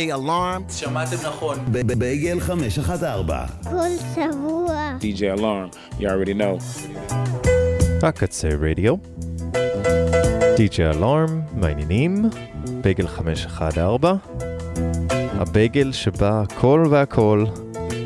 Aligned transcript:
DJ 0.00 0.12
Alarm. 0.12 0.72
שמעתם 0.72 1.16
נכון. 1.26 1.58
בייגל 1.98 2.40
514. 2.40 3.46
כל 3.62 3.88
שבוע. 4.14 4.96
DJ 5.00 5.38
Alarm, 5.38 5.98
you 5.98 6.02
already 6.02 6.34
know. 6.40 6.62
הקצה 8.02 8.48
רדיו. 8.48 8.94
DJ 10.56 10.80
אלארם, 10.80 11.40
מעניינים. 11.54 12.24
בייגל 12.80 13.06
514. 13.06 14.16
הבייגל 15.32 15.92
שבה 15.92 16.42
הכל 16.42 16.86
והכל 16.90 17.44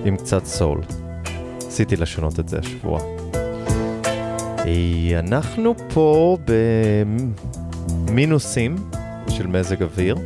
עם 0.04 0.16
קצת 0.16 0.44
סול. 0.44 0.80
עשיתי 1.66 1.96
לשנות 1.96 2.40
את 2.40 2.48
זה 2.48 2.58
השבוע. 2.58 3.00
אה, 4.66 5.18
אנחנו 5.18 5.74
פה 5.94 6.36
במינוסים 8.06 8.76
של 9.28 9.46
מזג 9.46 9.82
אוויר. 9.82 10.16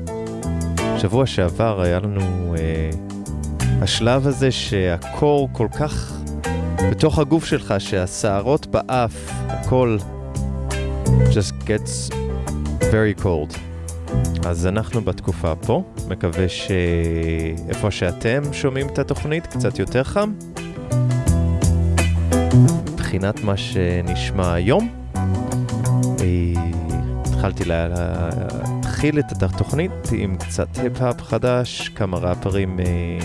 שבוע 0.98 1.26
שעבר 1.26 1.80
היה 1.80 2.00
לנו 2.00 2.54
אה, 2.58 2.90
השלב 3.82 4.26
הזה 4.26 4.50
שהקור 4.50 5.48
כל 5.52 5.66
כך 5.78 6.18
בתוך 6.90 7.18
הגוף 7.18 7.44
שלך, 7.44 7.74
שהשערות 7.78 8.66
באף, 8.66 9.30
הכל 9.48 9.98
just 11.06 11.52
gets 11.62 12.14
very 12.80 13.22
cold. 13.22 13.58
אז 14.46 14.66
אנחנו 14.66 15.00
בתקופה 15.00 15.54
פה, 15.54 15.82
מקווה 16.08 16.46
שאיפה 16.48 17.90
שאתם 17.90 18.42
שומעים 18.52 18.86
את 18.86 18.98
התוכנית 18.98 19.46
קצת 19.46 19.78
יותר 19.78 20.04
חם. 20.04 20.32
מבחינת 22.92 23.44
מה 23.44 23.56
שנשמע 23.56 24.52
היום, 24.52 24.88
אה, 26.20 26.62
התחלתי 27.24 27.64
להתחיל 28.98 29.18
את 29.18 29.42
התוכנית 29.42 29.90
עם 30.12 30.36
קצת 30.36 30.78
היפ-האפ 30.78 31.22
חדש, 31.22 31.88
כמה 31.88 32.18
ראפרים 32.18 32.80
אה, 32.80 33.18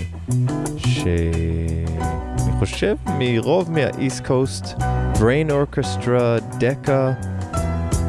שאני 0.78 2.52
חושב 2.60 2.96
מרוב 3.20 3.72
מהאיסט 3.72 4.26
קוסט, 4.26 4.66
Brain 5.14 5.50
Orchestra, 5.50 6.44
דקה, 6.58 7.14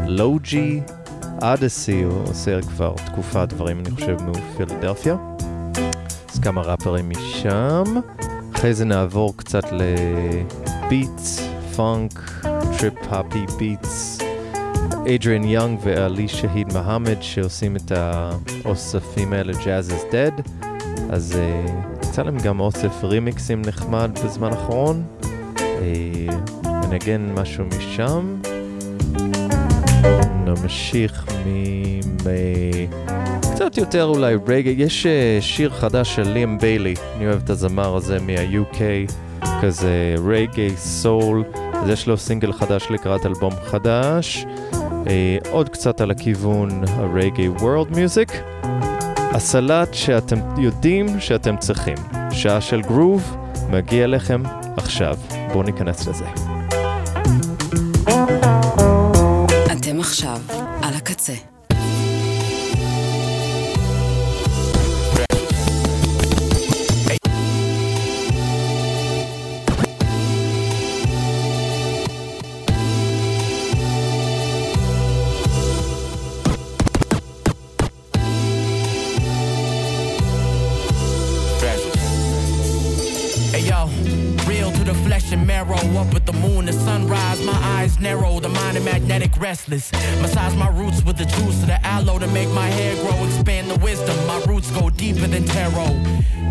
לוג'י, 0.06 0.80
אדסי, 1.40 2.02
הוא 2.02 2.22
עושה 2.22 2.62
כבר 2.62 2.94
תקופה 3.06 3.46
דברים, 3.46 3.80
אני 3.80 3.90
חושב, 3.90 4.16
מפילדלפיה. 4.22 5.16
אז 6.32 6.38
כמה 6.38 6.62
ראפרים 6.62 7.10
משם. 7.10 7.84
אחרי 8.54 8.74
זה 8.74 8.84
נעבור 8.84 9.36
קצת 9.36 9.64
לביטס, 9.72 11.48
פאנק, 11.76 12.44
טריפ-הפי 12.78 13.46
ביטס. 13.58 14.23
אדריאן 15.08 15.44
יונג 15.44 15.78
ואלי 15.82 16.28
שהיד 16.28 16.72
מהמד 16.72 17.22
שעושים 17.22 17.76
את 17.76 17.92
האוספים 17.94 19.32
האלה, 19.32 19.52
Jazz 19.52 19.90
is 19.90 20.12
Dead. 20.12 20.64
אז 21.10 21.36
uh, 21.36 22.06
יצא 22.06 22.22
להם 22.22 22.38
גם 22.38 22.60
אוסף 22.60 23.04
רימיקסים 23.04 23.62
נחמד 23.62 24.18
בזמן 24.24 24.52
האחרון. 24.52 25.04
Uh, 25.54 26.70
נגן 26.90 27.32
משהו 27.34 27.64
משם. 27.64 28.36
נמשיך 30.44 31.26
מ... 31.46 31.74
קצת 33.40 33.76
יותר 33.76 34.04
אולי 34.04 34.36
רגע, 34.46 34.70
יש 34.70 35.06
uh, 35.06 35.42
שיר 35.42 35.70
חדש 35.70 36.16
של 36.16 36.28
ליאם 36.28 36.58
ביילי, 36.58 36.94
אני 37.16 37.26
אוהב 37.26 37.42
את 37.44 37.50
הזמר 37.50 37.96
הזה 37.96 38.18
מה-UK, 38.20 38.80
כזה 39.62 40.14
רגעי, 40.26 40.76
סול, 40.76 41.44
אז 41.72 41.88
יש 41.88 42.06
לו 42.06 42.16
סינגל 42.16 42.52
חדש 42.52 42.86
לקראת 42.90 43.26
אלבום 43.26 43.52
חדש, 43.64 44.46
עוד 45.50 45.68
קצת 45.68 46.00
על 46.00 46.10
הכיוון 46.10 46.70
הרגעי 46.88 47.48
וורלד 47.48 47.96
מיוזיק, 47.96 48.32
הסלט 49.16 49.94
שאתם 49.94 50.36
יודעים 50.58 51.20
שאתם 51.20 51.56
צריכים, 51.56 51.96
שעה 52.30 52.60
של 52.60 52.82
גרוב, 52.82 53.36
מגיע 53.70 54.06
לכם 54.06 54.42
עכשיו, 54.76 55.16
בואו 55.52 55.62
ניכנס 55.62 56.08
לזה. 56.08 56.24
אתם 59.72 60.00
עכשיו 60.00 60.40
על 60.82 60.94
הקצה. 60.94 61.53
Massage 89.66 90.54
my 90.56 90.68
roots 90.68 91.02
with 91.04 91.16
the 91.16 91.24
juice 91.24 91.62
of 91.62 91.68
the 91.68 91.78
aloe 91.86 92.18
to 92.18 92.26
make 92.28 92.50
my 92.50 92.66
hair 92.66 92.94
grow. 93.02 93.24
Expand 93.24 93.70
the 93.70 93.78
wisdom. 93.78 94.14
My 94.26 94.38
roots 94.44 94.70
go 94.70 94.90
deeper 94.90 95.26
than 95.26 95.44
tarot. 95.44 95.96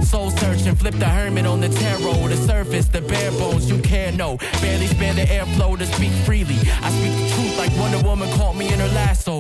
Soul 0.02 0.32
searching, 0.32 0.76
flip 0.76 0.96
the 0.96 1.06
hermit 1.06 1.46
on 1.46 1.62
the 1.62 1.70
tarot. 1.70 2.28
The 2.28 2.38
surface, 2.38 2.88
the 2.88 3.02
bare 3.02 3.32
bones, 3.32 3.70
you 3.70 3.82
can't 3.82 4.18
know. 4.18 4.38
Barely 4.62 4.88
spare 4.88 5.14
the 5.14 5.26
airflow 5.26 5.78
to 5.78 5.86
speak 5.86 6.12
freely. 6.26 6.58
I 6.82 6.90
speak 6.92 7.14
the 7.22 7.36
truth 7.36 7.58
like 7.58 7.72
Wonder 7.78 8.02
Woman 8.08 8.30
caught 8.38 8.56
me 8.56 8.72
in 8.74 8.80
her 8.80 8.88
lasso. 8.90 9.33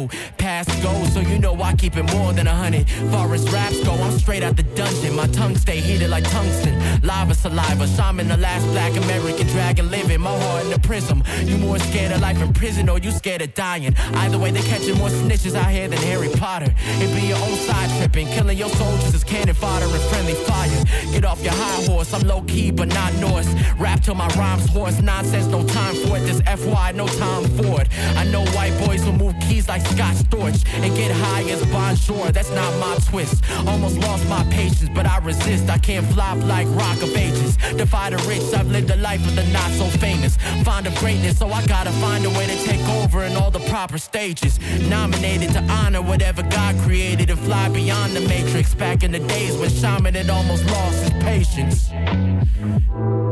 You 1.34 1.40
know 1.40 1.60
I 1.64 1.74
keep 1.74 1.98
it 1.98 2.04
more 2.14 2.32
than 2.32 2.46
a 2.46 2.54
hundred. 2.54 2.88
Forest 3.10 3.52
raps 3.52 3.84
go, 3.84 3.94
I'm 3.94 4.20
straight 4.20 4.44
out 4.44 4.56
the 4.56 4.62
dungeon. 4.62 5.16
My 5.16 5.26
tongue 5.26 5.56
stay 5.56 5.80
heated 5.80 6.12
like 6.12 6.30
tungsten. 6.30 6.80
Lava 7.02 7.34
saliva, 7.34 7.88
shaman, 7.88 8.28
the 8.28 8.38
last 8.38 8.68
black 8.68 8.96
American 8.96 9.48
dragon 9.48 9.90
living. 9.90 10.22
My 10.22 10.30
heart 10.30 10.66
in 10.66 10.70
the 10.70 10.80
prism. 10.80 11.24
You 11.46 11.58
more 11.58 11.80
scared 11.80 12.12
of 12.12 12.22
life 12.22 12.40
in 12.40 12.54
prison 12.54 12.88
or 12.88 13.00
you 13.00 13.10
scared 13.10 13.42
of 13.42 13.52
dying? 13.56 13.96
Either 14.14 14.38
way, 14.38 14.52
they 14.52 14.62
catching 14.62 14.96
more 15.00 15.10
snitches 15.10 15.56
out 15.56 15.72
here 15.72 15.88
than 15.88 15.98
Harry 16.04 16.30
Potter. 16.30 16.72
It 17.02 17.20
be 17.20 17.26
your 17.26 17.40
own 17.40 17.58
side 17.66 17.90
tripping, 17.98 18.28
killing 18.28 18.56
your 18.56 18.70
soldiers 18.70 19.16
is 19.16 19.24
cannon 19.24 19.56
fodder 19.56 19.86
and 19.86 20.04
friendly 20.12 20.36
fire. 20.36 20.84
Get 21.12 21.26
off 21.26 21.44
your 21.44 21.54
high 21.54 21.84
horse, 21.86 22.14
I'm 22.14 22.28
low 22.28 22.44
key 22.44 22.70
but 22.70 22.90
not 22.90 23.12
Norse. 23.16 23.52
Rap 23.80 24.04
till 24.04 24.14
my 24.14 24.28
rhymes 24.38 24.70
hoarse, 24.70 25.02
nonsense, 25.02 25.48
no 25.48 25.66
time 25.66 25.96
for 25.96 26.18
it. 26.18 26.28
This 26.28 26.42
FY, 26.42 26.92
no 26.92 27.08
time 27.08 27.46
for 27.58 27.82
it. 27.82 27.88
I 28.18 28.24
know 28.26 28.46
white 28.54 28.78
boys 28.86 29.04
will 29.04 29.14
move 29.14 29.34
keys 29.42 29.68
like 29.68 29.82
Scott 29.82 30.16
Storch 30.16 30.64
and 30.84 30.96
get 30.96 31.12
high 31.12 31.23
as 31.24 31.66
Bonjour. 31.68 32.32
That's 32.32 32.52
not 32.52 32.72
my 32.80 32.96
twist. 33.10 33.44
Almost 33.68 33.98
lost 34.00 34.28
my 34.28 34.44
patience, 34.46 34.90
but 34.94 35.06
I 35.06 35.18
resist. 35.20 35.70
I 35.70 35.78
can't 35.78 36.06
flop 36.14 36.38
like 36.44 36.68
Rock 36.70 37.02
of 37.02 37.16
Ages. 37.16 37.58
Defy 37.78 38.10
the 38.10 38.18
rich, 38.28 38.54
I've 38.54 38.70
lived 38.70 38.90
a 38.90 38.96
life 38.98 39.26
of 39.26 39.36
the 39.36 39.46
not 39.48 39.72
so 39.72 39.86
famous. 40.00 40.38
Find 40.64 40.86
of 40.88 40.96
greatness, 40.96 41.40
so 41.40 41.48
I 41.48 41.66
gotta 41.66 41.92
find 41.92 42.26
a 42.26 42.30
way 42.30 42.46
to 42.48 42.58
take 42.64 42.86
over 42.90 43.24
in 43.24 43.36
all 43.36 43.52
the 43.52 43.64
proper 43.70 43.98
stages. 43.98 44.60
Nominated 44.90 45.52
to 45.54 45.62
honor 45.64 46.02
whatever 46.02 46.44
God 46.44 46.76
created 46.80 47.30
and 47.30 47.40
fly 47.40 47.70
beyond 47.70 48.16
the 48.16 48.22
matrix. 48.22 48.74
Back 48.74 49.04
in 49.04 49.12
the 49.12 49.20
days 49.20 49.56
when 49.58 49.70
Shaman 49.70 50.14
had 50.14 50.30
almost 50.30 50.66
lost 50.66 51.04
his 51.04 51.24
patience. 51.24 51.90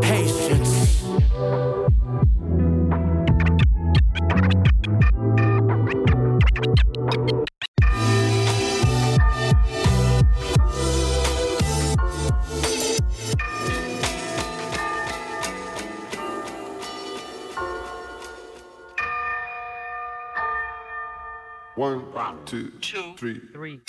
Patience. 0.01 1.01
Two, 22.51 22.69
two, 22.81 23.13
three, 23.15 23.39
three. 23.53 23.79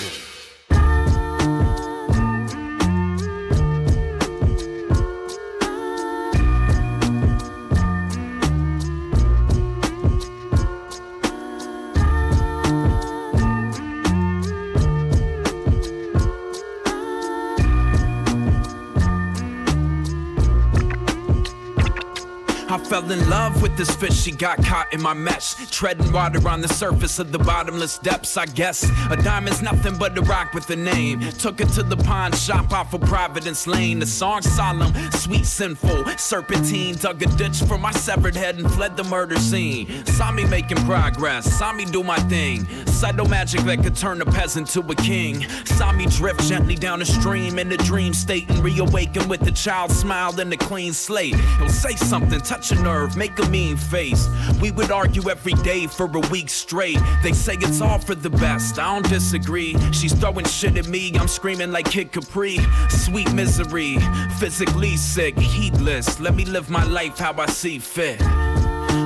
Love 23.52 23.62
with 23.62 23.76
this 23.76 23.94
fish, 23.96 24.14
she 24.22 24.31
got 24.31 24.62
caught 24.64 24.93
in 24.93 25.00
my 25.00 25.14
mesh. 25.14 25.54
Treading 25.70 26.12
water 26.12 26.46
on 26.49 26.60
the 26.60 26.69
surface 26.69 27.19
of 27.19 27.32
the 27.32 27.38
bottomless 27.38 27.99
depths, 27.99 28.37
I 28.37 28.46
guess. 28.46 28.84
A 29.10 29.16
diamond's 29.16 29.62
nothing 29.62 29.96
but 29.96 30.16
a 30.19 30.22
rock 30.22 30.54
with 30.54 30.69
a 30.70 30.76
name. 30.76 31.20
Took 31.32 31.60
it 31.60 31.69
to 31.70 31.82
the 31.82 31.96
pawn 31.96 32.32
shop 32.32 32.72
off 32.72 32.94
of 32.94 33.00
Providence 33.02 33.66
Lane. 33.66 33.99
The 33.99 34.06
song 34.06 34.43
solemn, 34.43 34.93
sweet, 35.12 35.46
sinful. 35.46 36.04
Serpentine 36.16 36.96
dug 36.96 37.22
a 37.22 37.26
ditch 37.37 37.62
for 37.66 37.78
my 37.78 37.93
severed 37.93 38.37
head 38.37 38.58
and 38.58 38.70
fled 38.72 38.96
the 38.96 39.04
murder 39.04 39.37
scene. 39.37 40.05
Saw 40.06 40.32
me 40.32 40.44
making 40.44 40.78
progress, 40.78 41.44
saw 41.58 41.72
me 41.72 41.84
do 41.84 42.02
my 42.02 42.19
thing. 42.28 42.66
Subtle 43.02 43.26
magic 43.26 43.62
that 43.62 43.82
could 43.82 43.96
turn 43.96 44.22
a 44.22 44.25
peasant 44.25 44.69
to 44.69 44.81
a 44.81 44.94
king. 44.94 45.44
Saw 45.64 45.90
me 45.90 46.06
drift 46.06 46.40
gently 46.44 46.76
down 46.76 47.02
a 47.02 47.04
stream 47.04 47.58
in 47.58 47.72
a 47.72 47.76
dream 47.76 48.14
state 48.14 48.49
and 48.49 48.60
reawaken 48.60 49.28
with 49.28 49.44
a 49.49 49.50
child 49.50 49.90
smile 49.90 50.38
and 50.38 50.52
a 50.52 50.56
clean 50.56 50.93
slate. 50.93 51.34
He'll 51.34 51.69
say 51.69 51.96
something, 51.96 52.40
touch 52.43 52.70
a 52.70 52.76
nerve, 52.76 53.16
make 53.16 53.37
a 53.40 53.49
mean 53.49 53.76
face. 53.76 54.28
We 54.60 54.70
would 54.70 54.93
argue 54.93 55.28
every 55.28 55.54
day 55.64 55.88
for 55.88 56.06
a 56.06 56.20
week 56.31 56.49
straight. 56.49 57.00
They 57.25 57.32
say 57.32 57.54
it's 57.54 57.81
all 57.81 57.99
for 57.99 58.14
the 58.14 58.31
best, 58.31 58.78
I 58.78 58.94
don't 58.94 59.08
disagree. 59.08 59.75
She's 59.90 60.12
throwing 60.12 60.44
shit 60.44 60.76
at 60.76 60.87
me, 60.87 61.12
I'm 61.19 61.26
screaming 61.26 61.72
like 61.72 61.90
Kid 61.90 62.12
Capri. 62.12 62.58
Sweet 62.88 63.32
misery, 63.32 63.96
physically 64.38 64.96
sick, 64.96 65.37
heedless. 65.37 66.20
Let 66.20 66.37
me 66.37 66.44
live 66.44 66.70
my 66.70 66.84
life 66.84 67.19
how 67.19 67.34
I 67.37 67.46
see 67.46 67.81
fit. 67.81 68.22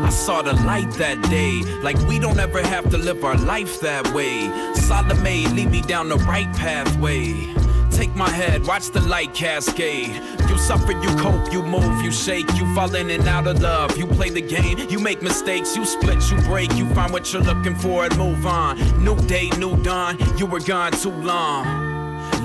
I 0.06 0.10
saw 0.10 0.40
the 0.40 0.52
light 0.52 0.92
that 0.98 1.20
day, 1.28 1.62
like 1.82 1.98
we 2.06 2.20
don't 2.20 2.38
ever 2.38 2.62
have 2.62 2.88
to 2.90 2.96
live 2.96 3.24
our 3.24 3.36
life 3.36 3.80
that 3.80 4.06
way. 4.14 4.48
Salome, 4.74 5.48
lead 5.48 5.68
me 5.68 5.80
down 5.80 6.08
the 6.08 6.16
right 6.18 6.46
pathway. 6.54 7.52
Take 7.90 8.14
my 8.14 8.30
head, 8.30 8.64
watch 8.68 8.90
the 8.90 9.00
light 9.00 9.34
cascade. 9.34 10.14
You 10.48 10.58
suffer, 10.58 10.92
you 10.92 11.08
cope, 11.16 11.52
you 11.52 11.60
move, 11.60 12.04
you 12.04 12.12
shake, 12.12 12.46
you 12.54 12.72
fall 12.72 12.94
in 12.94 13.10
and 13.10 13.26
out 13.26 13.48
of 13.48 13.60
love. 13.60 13.98
You 13.98 14.06
play 14.06 14.30
the 14.30 14.42
game, 14.42 14.78
you 14.88 15.00
make 15.00 15.22
mistakes, 15.22 15.74
you 15.74 15.84
split, 15.84 16.30
you 16.30 16.36
break, 16.42 16.72
you 16.76 16.86
find 16.94 17.12
what 17.12 17.32
you're 17.32 17.42
looking 17.42 17.74
for 17.74 18.04
and 18.04 18.16
move 18.16 18.46
on. 18.46 18.78
New 19.02 19.16
day, 19.26 19.50
new 19.58 19.76
dawn, 19.82 20.18
you 20.38 20.46
were 20.46 20.60
gone 20.60 20.92
too 20.92 21.10
long. 21.10 21.85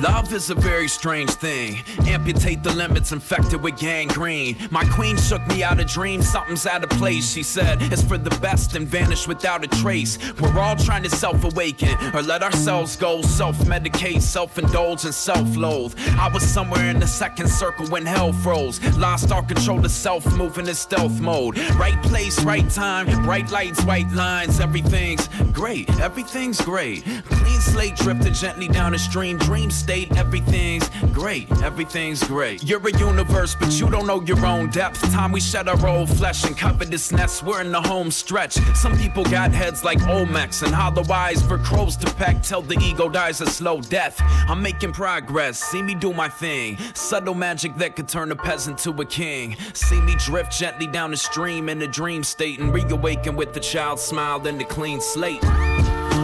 Love 0.02 0.34
is 0.34 0.50
a 0.50 0.56
very 0.56 0.88
strange 0.88 1.30
thing. 1.30 1.80
Amputate 2.08 2.64
the 2.64 2.74
limits, 2.74 3.12
infected 3.12 3.62
with 3.62 3.78
gangrene. 3.78 4.58
My 4.72 4.84
queen 4.86 5.16
shook 5.16 5.46
me 5.46 5.62
out 5.62 5.80
of 5.80 5.86
dreams, 5.86 6.28
something's 6.28 6.66
out 6.66 6.84
of 6.84 6.90
place. 6.90 7.32
She 7.32 7.44
said 7.44 7.80
it's 7.84 8.02
for 8.02 8.18
the 8.18 8.36
best 8.40 8.76
and 8.76 8.88
vanish 8.88 9.28
without 9.28 9.64
a 9.64 9.68
trace. 9.68 10.18
We're 10.40 10.58
all 10.58 10.76
trying 10.76 11.04
to 11.04 11.10
self 11.12 11.44
awaken 11.44 11.96
or 12.16 12.24
let 12.24 12.42
ourselves 12.42 12.96
go, 12.96 13.22
self 13.22 13.56
medicate, 13.60 14.22
self 14.22 14.58
indulge, 14.58 15.06
and 15.06 15.14
self 15.14 15.56
loathe. 15.56 15.94
I 16.18 16.30
was 16.34 16.42
somewhere 16.42 16.90
in 16.90 17.00
the 17.00 17.08
second 17.08 17.48
circle 17.48 17.86
when 17.88 18.04
hell 18.04 18.34
froze. 18.34 18.82
Lost 18.98 19.32
all 19.32 19.44
control 19.44 19.86
of 19.86 19.92
self, 19.92 20.26
moving 20.36 20.68
in 20.68 20.74
stealth 20.74 21.20
mode. 21.22 21.60
Right 21.76 22.02
place, 22.02 22.44
right 22.44 22.68
time, 22.72 23.06
bright 23.24 23.52
lights, 23.52 23.84
white 23.84 24.12
lines. 24.14 24.60
Everything's 24.60 25.28
great, 25.54 25.88
everything's 26.00 26.60
great. 26.60 27.04
Clean 27.26 27.62
slate 27.62 27.96
drifting 27.98 28.34
gently 28.34 28.68
down 28.68 28.94
the 28.94 29.00
stream, 29.00 29.38
dream 29.38 29.70
state 29.70 29.91
state, 29.92 30.16
everything's 30.16 30.90
great, 31.12 31.52
everything's 31.62 32.24
great. 32.24 32.64
You're 32.64 32.88
a 32.88 32.98
universe, 32.98 33.58
but 33.60 33.78
you 33.78 33.90
don't 33.90 34.08
know 34.08 34.22
your 34.22 34.46
own 34.46 34.70
depth. 34.70 35.02
Time 35.12 35.34
we 35.34 35.42
shed 35.42 35.68
our 35.68 35.86
old 35.86 36.10
flesh 36.10 36.46
and 36.46 36.58
cover 36.58 36.86
this 36.86 37.12
nest, 37.12 37.44
we're 37.44 37.60
in 37.60 37.74
the 37.74 37.82
home 37.82 38.10
stretch. 38.10 38.54
Some 38.74 38.98
people 38.98 39.26
got 39.26 39.52
heads 39.52 39.84
like 39.84 40.00
Olmecs 40.00 40.64
and 40.64 40.74
hollow 40.74 41.04
eyes 41.12 41.42
for 41.46 41.58
crows 41.58 41.98
to 41.98 42.14
peck 42.14 42.42
till 42.42 42.62
the 42.62 42.78
ego 42.80 43.10
dies 43.10 43.42
a 43.42 43.46
slow 43.46 43.82
death. 43.82 44.16
I'm 44.48 44.62
making 44.62 44.94
progress, 44.94 45.62
see 45.62 45.82
me 45.82 45.94
do 45.94 46.14
my 46.14 46.30
thing. 46.30 46.78
Subtle 46.94 47.34
magic 47.34 47.76
that 47.76 47.98
could 47.98 48.08
turn 48.08 48.32
a 48.32 48.36
peasant 48.36 48.78
to 48.86 48.92
a 48.92 49.06
king. 49.06 49.58
See 49.74 50.00
me 50.00 50.16
drift 50.16 50.54
gently 50.58 50.88
down 50.88 51.12
the 51.12 51.18
stream 51.18 51.68
in 51.68 51.82
a 51.82 51.88
dream 51.88 52.24
state 52.24 52.60
and 52.60 52.74
reawaken 52.74 53.36
with 53.36 53.54
the 53.54 53.60
child's 53.60 54.04
smile 54.04 54.48
and 54.48 54.62
a 54.62 54.66
clean 54.66 55.02
slate. 55.02 55.44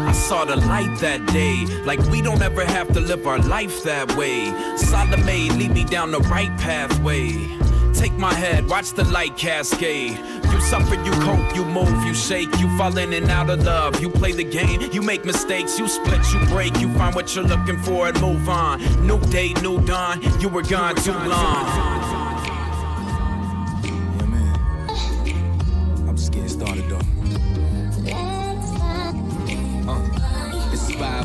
I 0.07 0.13
saw 0.13 0.45
the 0.45 0.56
light 0.56 0.98
that 1.00 1.25
day, 1.27 1.65
like 1.83 2.00
we 2.09 2.21
don't 2.21 2.42
ever 2.42 2.63
have 2.63 2.88
to 2.94 3.01
live 3.01 3.27
our 3.27 3.39
life 3.39 3.83
that 3.83 4.15
way. 4.15 4.45
Salome, 4.77 5.50
lead 5.50 5.71
me 5.71 5.83
down 5.83 6.12
the 6.12 6.21
right 6.21 6.57
pathway. 6.57 7.33
Take 7.94 8.13
my 8.13 8.33
head, 8.33 8.69
watch 8.69 8.94
the 8.94 9.04
light 9.04 9.36
cascade. 9.36 10.18
You 10.50 10.62
suffer, 10.62 10.95
you 11.04 11.12
cope, 11.12 11.54
you 11.54 11.65
move, 11.65 12.06
you 12.06 12.13
shake, 12.13 12.57
you 12.57 12.69
fall 12.77 12.98
in 12.98 13.12
and 13.12 13.30
out 13.30 13.50
of 13.50 13.65
love. 13.65 14.00
You 14.00 14.09
play 14.09 14.31
the 14.31 14.45
game, 14.45 14.80
you 14.94 15.01
make 15.01 15.25
mistakes, 15.25 15.77
you 15.77 15.89
split, 15.89 16.21
you 16.31 16.39
break, 16.45 16.80
you 16.80 16.88
find 16.94 17.13
what 17.13 17.36
you're 17.36 17.44
looking 17.44 17.77
for 17.77 18.07
and 18.07 18.21
move 18.21 18.48
on. 18.48 18.80
New 19.06 19.19
day, 19.25 19.51
new 19.56 19.81
dawn, 19.86 20.21
you 20.39 20.48
were 20.48 20.63
gone 20.63 20.95
too 20.95 21.12
long. 21.12 21.98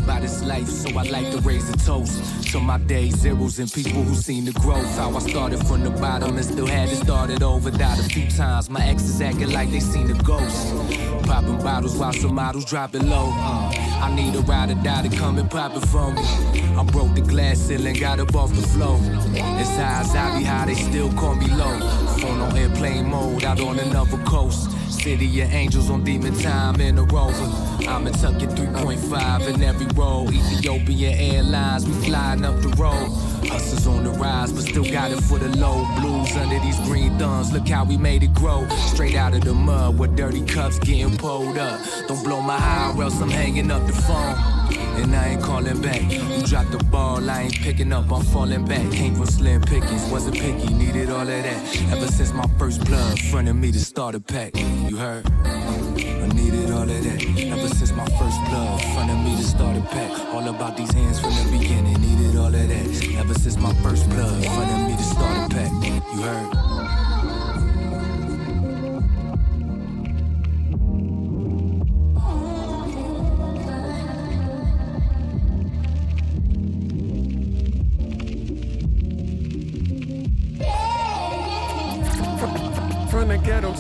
By 0.07 0.21
this 0.21 0.43
life, 0.45 0.69
so 0.69 0.91
I 0.99 1.03
like 1.05 1.31
to 1.33 1.39
raise 1.41 1.69
a 1.69 1.77
toast 1.77 2.53
to 2.53 2.61
my 2.61 2.79
day 2.79 3.11
zeros 3.11 3.59
and 3.59 3.73
people 3.73 4.03
who 4.03 4.15
seen 4.15 4.45
the 4.45 4.53
growth. 4.53 4.87
How 4.97 5.15
I 5.15 5.19
started 5.21 5.67
from 5.67 5.83
the 5.83 5.91
bottom 5.91 6.37
and 6.37 6.45
still 6.45 6.67
had 6.67 6.89
to 6.89 6.97
start 6.97 7.31
it 7.31 7.43
over. 7.43 7.71
Died 7.71 7.99
a 7.99 8.03
few 8.03 8.29
times, 8.31 8.69
my 8.69 8.85
exes 8.85 9.21
acting 9.21 9.51
like 9.51 9.71
they 9.71 9.81
seen 9.81 10.11
a 10.11 10.15
ghost. 10.23 10.75
Popping 11.25 11.59
bottles 11.59 11.97
while 11.97 12.13
some 12.13 12.35
models 12.35 12.65
drop 12.65 12.95
it 12.95 13.03
low. 13.03 13.31
I 13.33 14.13
need 14.15 14.35
a 14.35 14.41
ride 14.41 14.71
or 14.71 14.75
die 14.83 15.07
to 15.07 15.17
come 15.17 15.39
and 15.39 15.51
pop 15.51 15.77
it 15.77 15.87
from 15.87 16.15
me. 16.15 16.23
I 16.77 16.85
broke 16.85 17.15
the 17.15 17.21
glass 17.21 17.59
ceiling, 17.59 17.97
got 17.99 18.21
up 18.21 18.35
off 18.35 18.53
the 18.55 18.63
floor. 18.63 18.99
As 19.37 19.69
high 19.77 20.01
as 20.01 20.15
I 20.15 20.39
be 20.39 20.45
high, 20.45 20.67
they 20.67 20.75
still 20.75 21.13
call 21.13 21.35
me 21.35 21.49
low. 21.49 21.79
Phone 22.19 22.41
on 22.41 22.57
airplane 22.57 23.09
mode, 23.09 23.45
out 23.45 23.61
on 23.61 23.79
another 23.79 24.19
coast. 24.25 24.71
City 25.03 25.41
of 25.41 25.53
angels 25.53 25.91
on 25.91 26.05
demon 26.05 26.33
time 26.39 26.81
in 26.81 26.97
a 26.97 27.03
rover. 27.03 27.35
I'm 27.89 28.07
in 28.07 28.13
tucking 28.13 28.51
3.5 28.51 29.53
in 29.53 29.61
every 29.61 29.87
row. 29.97 30.29
Ethiopian 30.29 31.19
Airlines, 31.19 31.85
we 31.89 31.93
flying 32.07 32.45
up 32.45 32.63
the 32.63 32.69
road. 32.81 33.11
Hustlers 33.49 33.89
on 33.89 34.05
the 34.05 34.11
rise, 34.11 34.53
but 34.53 34.63
still 34.63 34.85
got 34.85 35.11
it 35.11 35.21
for 35.25 35.41
the 35.41 35.49
low. 35.59 35.85
Blues 36.01 36.37
under 36.37 36.61
these 36.61 36.79
green 36.87 37.19
thumbs, 37.19 37.53
look 37.53 37.67
how 37.67 37.85
we 37.85 37.97
made 37.97 38.23
it 38.23 38.33
grow. 38.33 38.65
Straight 38.87 39.17
out 39.17 39.35
of 39.35 39.41
the 39.41 39.53
mud, 39.53 39.99
with 39.99 40.15
dirty 40.15 40.47
cups 40.47 40.79
getting 40.79 41.17
pulled 41.17 41.59
up. 41.59 41.81
Don't 42.07 42.23
blow 42.23 42.41
my 42.41 42.57
high, 42.57 42.97
or 42.97 43.03
else 43.03 43.21
I'm 43.21 43.29
hanging 43.29 43.73
up 43.73 43.85
the 43.89 43.93
phone 43.93 44.82
and 44.95 45.15
I 45.15 45.29
ain't 45.31 45.43
calling 45.43 45.81
back. 45.81 46.01
You 46.11 46.47
dropped 46.47 46.73
the 46.73 46.83
ball, 46.85 47.29
I 47.29 47.43
ain't 47.43 47.55
picking 47.55 47.93
up, 47.93 48.11
I'm 48.11 48.23
falling 48.23 48.65
back. 48.65 48.91
Came 48.93 49.15
from 49.15 49.27
slim 49.27 49.63
pickings, 49.63 50.05
wasn't 50.11 50.37
picky, 50.37 50.73
needed 50.73 51.11
all 51.11 51.21
of 51.21 51.27
that. 51.27 51.93
Ever 51.93 52.07
since 52.07 52.33
my 52.33 52.47
first 52.59 52.85
blood, 52.85 53.19
fronted 53.31 53.57
me 53.57 53.73
to 53.73 53.81
start 53.81 54.15
a 54.15 54.21
pack. 54.21 54.57
You 54.57 54.97
heard? 54.97 55.27
I 55.43 56.29
needed 56.35 56.71
all 56.71 56.83
of 56.83 56.89
that. 56.89 57.21
Ever 57.39 57.69
since 57.69 57.93
my 57.93 58.07
first 58.19 58.39
blood, 58.49 58.81
fronted 58.95 59.19
me 59.25 59.37
to 59.37 59.43
start 59.43 59.77
a 59.77 59.81
pack. 59.81 60.11
All 60.35 60.49
about 60.49 60.77
these 60.77 60.93
hands 60.93 61.21
from 61.21 61.31
the 61.31 61.59
beginning, 61.59 62.01
needed 62.01 62.37
all 62.37 62.47
of 62.47 62.53
that. 62.53 63.17
Ever 63.19 63.35
since 63.35 63.57
my 63.59 63.75
first 63.83 64.09
blood, 64.11 64.45
fronted 64.45 64.91
me 64.91 64.97
to 64.97 65.03
start 65.03 65.53
a 65.53 65.55
pack. 65.55 65.73
You 66.15 66.23
heard? 66.23 66.72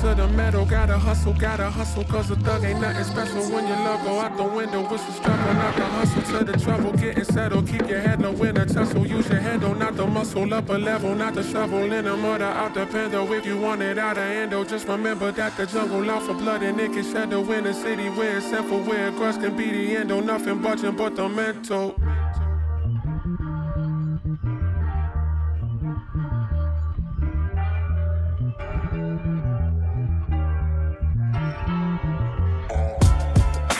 To 0.02 0.14
the 0.16 0.26
metal. 0.28 0.64
Gotta 0.64 0.98
hustle, 0.98 1.32
gotta 1.32 1.70
hustle, 1.70 2.04
cause 2.04 2.30
a 2.30 2.36
thug 2.36 2.64
ain't 2.64 2.80
nothing 2.80 3.04
special. 3.04 3.42
When 3.52 3.66
your 3.68 3.76
love 3.76 4.04
go 4.04 4.18
out 4.18 4.36
the 4.36 4.42
window, 4.42 4.82
what's 4.82 5.04
the 5.04 5.12
struggle? 5.12 5.54
Not 5.54 5.76
the 5.76 5.84
hustle 5.84 6.22
to 6.38 6.44
the 6.44 6.58
trouble, 6.58 6.92
getting 6.92 7.24
settled. 7.24 7.68
Keep 7.68 7.88
your 7.88 8.00
head 8.00 8.18
no 8.18 8.30
a 8.32 8.66
tussle. 8.66 9.06
Use 9.06 9.28
your 9.28 9.40
handle, 9.40 9.74
not 9.74 9.96
the 9.96 10.06
muscle. 10.06 10.52
Up 10.52 10.68
a 10.70 10.72
level, 10.72 11.14
not 11.14 11.34
the 11.34 11.44
shovel. 11.44 11.92
In 11.92 12.04
the 12.04 12.16
murder, 12.16 12.44
out 12.44 12.74
the 12.74 12.84
pencil. 12.86 13.32
If 13.32 13.46
you 13.46 13.58
want 13.58 13.82
it 13.82 13.98
out 13.98 14.18
of 14.18 14.24
endo, 14.24 14.64
just 14.64 14.88
remember 14.88 15.30
that 15.32 15.56
the 15.56 15.66
jungle 15.66 16.10
out 16.10 16.22
for 16.24 16.34
blood 16.34 16.62
and 16.62 16.80
it 16.80 16.92
can 16.92 17.04
shadow 17.04 17.40
in 17.52 17.64
the 17.64 17.72
city 17.72 18.08
where 18.10 18.38
it's 18.38 18.46
simple, 18.46 18.80
where 18.82 19.12
grass 19.12 19.36
can 19.36 19.56
be 19.56 19.70
the 19.70 19.96
end, 19.96 20.10
endo. 20.10 20.20
Nothing 20.20 20.58
budging 20.60 20.96
but 20.96 21.14
the 21.14 21.28
mental. 21.28 21.94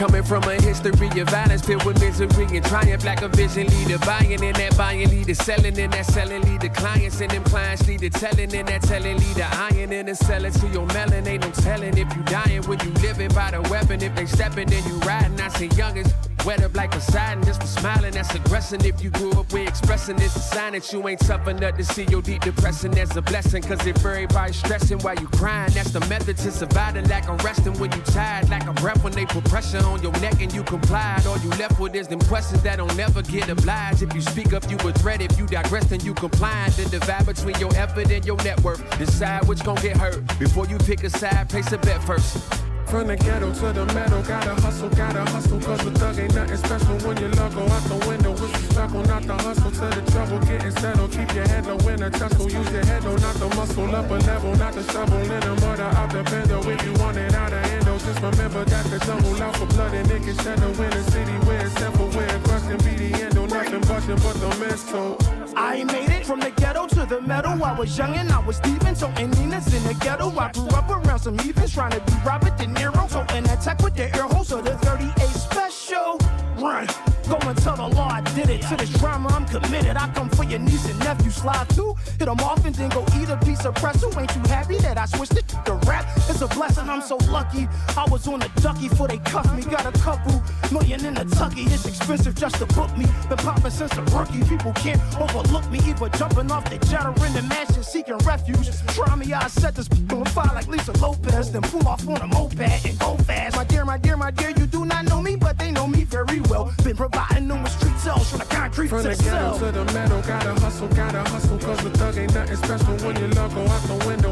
Coming 0.02 0.24
from 0.24 0.42
a 0.42 0.60
history 0.60 1.20
of 1.20 1.28
violence 1.28 1.62
filled 1.62 1.84
with 1.84 2.00
misery 2.00 2.56
and 2.56 2.64
triumph, 2.64 3.04
like 3.04 3.22
a 3.22 3.28
vision 3.28 3.68
leader. 3.68 3.98
Buying 3.98 4.42
in 4.42 4.52
that 4.54 4.76
buying 4.76 5.08
leader, 5.08 5.32
selling 5.32 5.78
in 5.78 5.92
that 5.92 6.06
selling 6.06 6.42
leader. 6.42 6.70
Clients 6.70 7.20
and 7.20 7.30
them 7.30 7.44
clients 7.44 7.86
leader, 7.86 8.10
telling 8.10 8.50
in 8.52 8.66
that 8.66 8.82
telling 8.82 9.16
leader. 9.18 9.46
Iron 9.52 9.92
in 9.92 10.06
the 10.06 10.16
selling 10.16 10.52
to 10.54 10.66
your 10.70 10.86
melon. 10.86 11.28
Ain't 11.28 11.44
no 11.44 11.52
telling 11.52 11.96
if 11.96 12.16
you 12.16 12.22
dying 12.24 12.62
when 12.62 12.80
you 12.80 12.90
living 12.94 13.28
by 13.28 13.52
the 13.52 13.62
weapon. 13.70 14.02
If 14.02 14.16
they 14.16 14.26
stepping, 14.26 14.70
then 14.70 14.84
you 14.88 14.96
riding. 15.06 15.40
I 15.40 15.46
see 15.50 15.68
youngest. 15.76 16.31
Wet 16.44 16.60
up 16.64 16.74
like 16.74 16.90
Poseidon, 16.90 17.44
just 17.44 17.60
for 17.60 17.68
smiling, 17.68 18.14
that's 18.14 18.34
aggressive. 18.34 18.84
If 18.84 19.00
you 19.00 19.10
grew 19.10 19.30
up 19.32 19.52
with 19.52 19.68
expressing, 19.68 20.20
it's 20.20 20.34
a 20.34 20.40
sign 20.40 20.72
that 20.72 20.92
you 20.92 21.06
ain't 21.06 21.20
tough 21.20 21.46
enough 21.46 21.76
to 21.76 21.84
see 21.84 22.04
your 22.04 22.20
deep 22.20 22.42
depression. 22.42 22.90
That's 22.90 23.14
a 23.14 23.22
blessing, 23.22 23.62
cause 23.62 23.86
if 23.86 24.04
everybody's 24.04 24.56
stressing 24.56 24.98
while 25.00 25.14
you 25.14 25.28
crying, 25.28 25.70
that's 25.72 25.92
the 25.92 26.00
method 26.00 26.36
to 26.38 26.50
surviving. 26.50 27.08
Like 27.08 27.28
a 27.28 27.34
resting 27.44 27.78
when 27.78 27.92
you 27.92 28.00
tired, 28.02 28.50
like 28.50 28.66
a 28.66 28.72
breath 28.72 29.04
when 29.04 29.12
they 29.12 29.24
put 29.24 29.44
pressure 29.44 29.84
on 29.84 30.02
your 30.02 30.12
neck 30.20 30.42
and 30.42 30.52
you 30.52 30.64
complied. 30.64 31.24
All 31.26 31.38
you 31.38 31.50
left 31.50 31.78
with 31.78 31.94
is 31.94 32.08
them 32.08 32.20
questions 32.20 32.60
that 32.62 32.76
don't 32.76 32.96
never 32.96 33.22
get 33.22 33.48
obliged. 33.48 34.02
If 34.02 34.12
you 34.12 34.20
speak 34.20 34.52
up, 34.52 34.68
you 34.68 34.76
a 34.78 34.92
threat. 34.92 35.22
If 35.22 35.38
you 35.38 35.46
digress, 35.46 35.84
then 35.84 36.00
you 36.00 36.12
compliant. 36.12 36.76
Then 36.76 36.88
divide 36.88 37.26
between 37.26 37.58
your 37.60 37.72
effort 37.76 38.10
and 38.10 38.24
your 38.26 38.36
net 38.38 38.60
worth. 38.64 38.82
Decide 38.98 39.46
which 39.46 39.62
gon' 39.62 39.76
get 39.76 39.96
hurt. 39.96 40.26
Before 40.40 40.66
you 40.66 40.78
pick 40.78 41.04
a 41.04 41.10
side, 41.10 41.48
place 41.48 41.70
a 41.70 41.78
bet 41.78 42.02
first. 42.02 42.71
From 42.92 43.06
the 43.06 43.16
ghetto 43.16 43.50
to 43.50 43.72
the 43.72 43.86
metal, 43.94 44.20
gotta 44.20 44.52
hustle, 44.60 44.90
gotta 44.90 45.24
hustle, 45.32 45.58
cause 45.60 45.80
the 45.80 45.92
thug 45.92 46.18
ain't 46.18 46.34
nothing 46.34 46.58
special 46.58 46.98
when 47.08 47.16
you 47.16 47.30
go 47.32 47.64
out 47.64 47.84
the 47.88 47.96
window. 48.06 48.32
With 48.32 48.52
the 48.52 48.62
struggle, 48.68 49.02
not 49.04 49.22
the 49.22 49.32
hustle 49.32 49.70
to 49.70 49.86
the 49.96 50.02
trouble, 50.12 50.38
getting 50.40 50.70
settled, 50.72 51.10
keep 51.10 51.32
your 51.32 51.48
head 51.48 51.64
low 51.64 51.88
in 51.88 52.02
a 52.02 52.10
tussle, 52.10 52.52
use 52.52 52.70
your 52.70 52.84
head 52.84 53.02
low, 53.04 53.16
not 53.16 53.34
the 53.36 53.48
muscle, 53.56 53.96
up 53.96 54.10
a 54.10 54.14
level, 54.28 54.54
not 54.56 54.74
the 54.74 54.82
shovel, 54.92 55.24
in 55.24 55.40
the 55.40 55.54
murder 55.64 55.88
out 55.88 56.12
the 56.12 56.22
bendo, 56.28 56.60
if 56.68 56.84
you 56.84 56.92
want 57.00 57.16
it 57.16 57.32
out 57.32 57.54
of 57.54 57.64
endo, 57.64 57.96
just 57.96 58.20
remember 58.20 58.62
that 58.66 58.84
the 58.84 58.98
jungle 59.06 59.42
out 59.42 59.56
for 59.56 59.66
blood 59.72 59.94
and 59.94 60.10
it 60.10 60.22
can 60.22 60.36
shadow 60.44 60.68
in 60.68 60.92
a 60.92 61.02
city 61.04 61.32
where 61.48 61.64
it's 61.64 61.72
simple, 61.80 62.08
where 62.10 62.28
it's 62.28 62.44
crushing, 62.46 62.76
be 62.84 63.08
the 63.08 63.22
endo, 63.24 63.46
nothing 63.46 63.80
but 64.20 64.36
the 64.36 64.48
mental. 64.60 65.41
I 65.56 65.84
made 65.84 66.08
it 66.08 66.24
from 66.24 66.40
the 66.40 66.50
ghetto 66.50 66.86
to 66.88 67.06
the 67.06 67.20
metal. 67.20 67.62
I 67.64 67.78
was 67.78 67.96
young 67.96 68.14
and 68.14 68.30
I 68.30 68.44
was 68.44 68.56
Steven, 68.56 68.94
so 68.94 69.08
in 69.18 69.30
Nina's 69.32 69.72
in 69.74 69.82
the 69.84 69.94
ghetto. 69.94 70.30
I 70.38 70.50
grew 70.52 70.66
up 70.68 70.88
around 70.88 71.18
some 71.18 71.38
heathens 71.38 71.72
trying 71.74 71.92
to 71.92 72.00
be 72.00 72.12
Robert 72.24 72.56
De 72.56 72.66
Niro. 72.66 73.08
So 73.10 73.20
in 73.36 73.44
attack 73.44 73.82
with 73.82 73.94
the 73.94 74.14
air 74.16 74.24
hole, 74.24 74.44
so 74.44 74.62
the 74.62 74.76
38 74.78 75.28
special. 75.28 76.18
Run. 76.58 76.86
Go 77.28 77.38
and 77.48 77.56
tell 77.58 77.76
the 77.76 77.88
law 77.96 78.08
I 78.08 78.20
did 78.34 78.48
it. 78.50 78.62
To 78.62 78.76
this 78.76 78.90
drama, 78.94 79.28
I'm 79.30 79.46
committed. 79.46 79.96
I 79.96 80.08
come 80.12 80.28
for 80.30 80.44
your 80.44 80.58
niece 80.58 80.88
and 80.88 80.98
nephew. 81.00 81.30
Slide 81.30 81.68
through, 81.70 81.94
hit 82.18 82.26
them 82.26 82.40
off 82.40 82.64
and 82.64 82.74
then 82.74 82.90
go 82.90 83.04
eat 83.18 83.28
a 83.28 83.36
piece 83.38 83.64
of 83.64 83.74
pretzel. 83.74 84.12
Ain't 84.18 84.34
you 84.36 84.42
happy 84.48 84.76
that 84.78 84.98
I 84.98 85.06
switched 85.06 85.36
it 85.36 85.48
to 85.64 85.74
rap? 85.86 86.06
It's 86.28 86.40
a 86.40 86.48
blessing, 86.48 86.88
I'm 86.88 87.02
so 87.02 87.16
lucky. 87.28 87.68
I 87.96 88.04
was 88.10 88.28
on 88.28 88.42
a 88.42 88.48
ducky 88.60 88.88
before 88.88 89.08
they 89.08 89.18
cuffed 89.18 89.54
me. 89.54 89.62
Got 89.62 89.86
a 89.86 89.98
couple 90.00 90.42
million 90.70 91.04
in 91.04 91.16
a 91.16 91.24
tucky. 91.24 91.62
It's 91.62 91.86
expensive 91.86 92.34
just 92.34 92.56
to 92.56 92.66
book 92.66 92.96
me. 92.96 93.06
Been 93.28 93.38
popping 93.38 93.70
since 93.70 93.96
a 93.96 94.02
rookie. 94.16 94.42
People 94.44 94.72
can't 94.72 95.00
overlook 95.20 95.68
me. 95.70 95.78
Either 95.86 96.08
jumping 96.10 96.50
off 96.50 96.68
the 96.70 96.78
jetter 96.78 97.14
in 97.26 97.32
the 97.32 97.42
mansion, 97.42 97.82
seeking 97.82 98.18
refuge. 98.18 98.68
Try 98.88 99.14
me, 99.16 99.32
I 99.32 99.46
set 99.48 99.74
this 99.74 99.88
on 100.12 100.24
fire 100.26 100.54
like 100.54 100.68
Lisa 100.68 100.92
Lopes. 100.98 101.50
Then 101.50 101.62
pull 101.62 101.86
off 101.86 102.06
on 102.08 102.20
a 102.20 102.26
moped 102.26 102.60
and 102.60 102.98
go 102.98 103.16
fast. 103.18 103.56
My 103.56 103.64
dear, 103.64 103.84
my 103.84 103.98
dear, 103.98 104.16
my 104.16 104.30
dear, 104.30 104.50
you 104.50 104.66
do 104.66 104.84
not 104.84 105.04
know 105.06 105.22
me, 105.22 105.36
but 105.36 105.58
they 105.58 105.70
know 105.70 105.86
me 105.86 106.04
very 106.04 106.40
well. 106.50 106.72
Been 106.84 106.96
providing 107.12 107.48
numerous 107.48 107.72
street 107.74 107.98
cells 107.98 108.30
from 108.30 108.38
the 108.40 108.44
concrete 108.46 108.88
From 108.88 109.02
to 109.02 109.08
the 109.10 109.16
the 109.16 109.22
ghetto 109.22 109.58
to 109.58 109.72
the 109.72 109.84
metal, 109.92 110.22
gotta 110.22 110.54
hustle, 110.60 110.88
gotta 110.88 111.22
hustle, 111.30 111.58
cause 111.58 111.78
the 111.84 111.90
thug 111.90 112.16
ain't 112.16 112.34
nothing 112.34 112.56
special 112.56 112.96
when 113.06 113.16
you 113.20 113.28
love 113.28 113.54
go 113.54 113.66
out 113.66 113.82
the 113.82 114.06
window. 114.06 114.31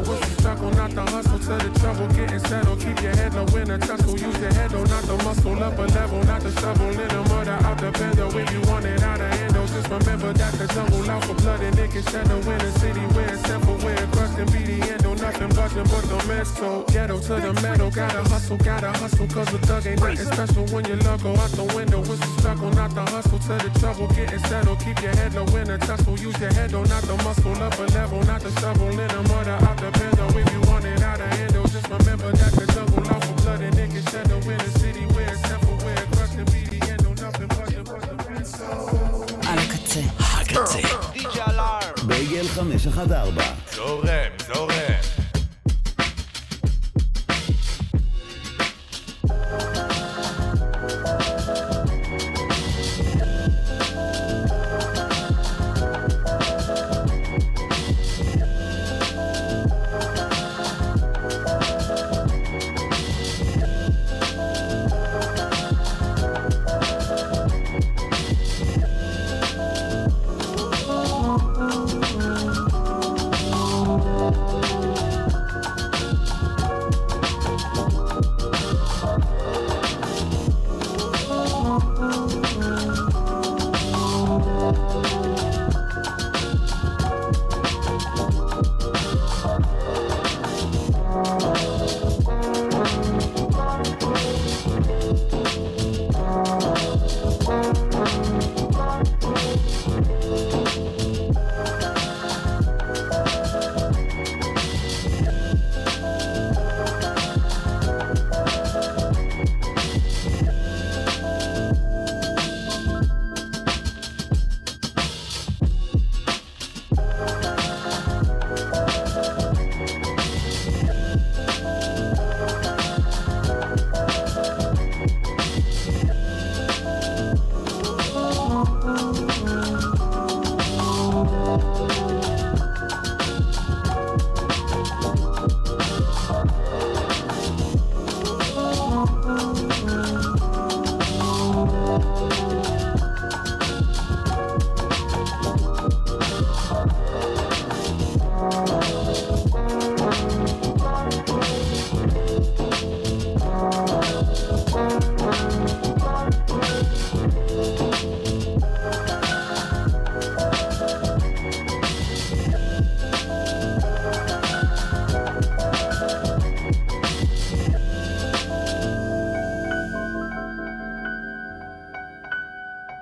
not 0.81 0.95
the 0.95 1.11
hustle 1.11 1.37
to 1.37 1.69
the 1.69 1.79
trouble, 1.79 2.07
getting 2.07 2.39
settled, 2.39 2.79
keep 2.79 2.99
your 3.03 3.15
head 3.15 3.33
low 3.35 3.45
in 3.55 3.69
a 3.69 3.77
tussle, 3.77 4.17
use 4.17 4.39
your 4.39 4.53
head 4.53 4.71
low, 4.71 4.83
not 4.85 5.03
the 5.03 5.15
muscle, 5.23 5.63
up 5.63 5.77
a 5.77 5.81
level, 5.93 6.23
not 6.23 6.41
the 6.41 6.51
shovel, 6.59 6.89
in 6.89 7.07
the 7.07 7.21
murder 7.29 7.57
out 7.69 7.77
the 7.77 7.91
bendo, 7.91 8.25
if 8.33 8.51
you 8.51 8.61
want 8.71 8.85
it 8.85 9.03
out 9.03 9.21
of 9.21 9.31
endo, 9.41 9.61
just 9.67 9.87
remember 9.89 10.33
that 10.33 10.53
the 10.57 10.65
jungle 10.73 11.07
out 11.11 11.23
for 11.25 11.35
blood 11.35 11.61
and 11.61 11.77
it 11.77 11.91
can 11.91 12.01
shadow 12.01 12.39
in 12.39 12.61
a 12.61 12.71
city 12.79 13.05
where 13.13 13.31
it's 13.31 13.43
simple, 13.45 13.77
where 13.85 13.93
it's 13.93 14.11
crushed 14.17 14.39
and 14.39 14.51
be 14.51 14.61
the 14.65 14.77
endo, 14.89 15.13
nothing 15.21 15.49
busting 15.49 15.85
but 15.85 16.03
the 16.09 16.17
mental, 16.25 16.83
ghetto 16.89 17.19
to 17.19 17.35
the 17.45 17.53
metal, 17.61 17.91
gotta 17.91 18.23
hustle, 18.29 18.57
gotta 18.57 18.91
hustle, 18.97 19.27
cause 19.27 19.49
the 19.53 19.59
thug 19.59 19.85
ain't 19.85 20.01
nothing 20.01 20.29
special 20.33 20.65
when 20.73 20.83
you 20.85 20.95
love 21.05 21.21
go 21.21 21.29
out 21.35 21.51
the 21.51 21.65
window. 21.77 21.99
With 22.01 22.19
the 22.19 22.31
struggle, 22.41 22.71
not 22.71 22.89
the 22.95 23.05
hustle 23.05 23.37
to 23.37 23.53
the 23.61 23.69
trouble, 23.79 24.07
getting 24.17 24.39
settled, 24.49 24.79
keep 24.79 24.99
your 25.01 25.15
head 25.15 25.35
low 25.35 25.45
in 25.55 25.69
a 25.69 25.77
tussle, 25.77 26.17
use 26.17 26.39
your 26.41 26.51
head 26.53 26.73
low, 26.73 26.83
not 26.85 27.03
the 27.03 27.15
muscle, 27.21 27.53
up 27.61 27.77
a 27.77 27.85
level, 27.93 28.23
not 28.23 28.41
the 28.41 28.51
shovel, 28.59 28.89
in 28.89 29.07
the 29.07 29.21
murder 29.29 29.57
out 29.61 29.77
the 29.77 29.91
bendo, 29.91 30.25
if 30.41 30.51
you 30.51 30.61
want 30.71 30.80
how 31.11 31.17
to 31.17 31.27
handle. 31.35 31.63
Just 31.67 31.89
remember 31.89 32.31
that 32.31 32.51
the 32.59 32.65
jungle 32.73 33.03
love 33.09 33.23
for 33.25 33.35
blood 33.43 33.61
and 33.61 33.75
niggas 33.75 34.09
shadow 34.11 34.37
in 34.37 34.57
the 34.65 34.71
city 34.79 35.03
where 35.13 35.27
it's 35.33 35.41
temporary. 35.41 36.07
Crush 36.15 36.33
the 36.39 36.45
media 36.55 36.93
and 36.93 37.03
no 37.03 37.11
nothing 37.23 37.47
but 37.47 37.67
the 37.75 37.81
but 37.83 38.01
the 38.09 38.15
pencil. 38.23 39.25
על 39.47 39.59
הקצה. 39.59 39.99
הקצה. 40.19 40.79
בייגל 42.07 42.47
514. 42.47 43.43
זורם. 43.75 44.40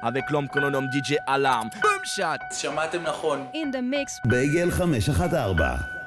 Avec 0.09 0.29
l'homme 0.31 0.49
que 0.53 0.59
l'on 0.59 0.71
nomme 0.75 0.89
DJ 0.93 1.09
Alarm. 1.27 1.67
Boom 1.83 2.03
shot! 2.15 2.41
שמעתם 2.53 3.01
נכון. 3.03 3.47
In 3.53 3.71
the 3.75 3.81
mix. 3.93 4.19
בייגל 4.25 4.71
514. 4.71 5.98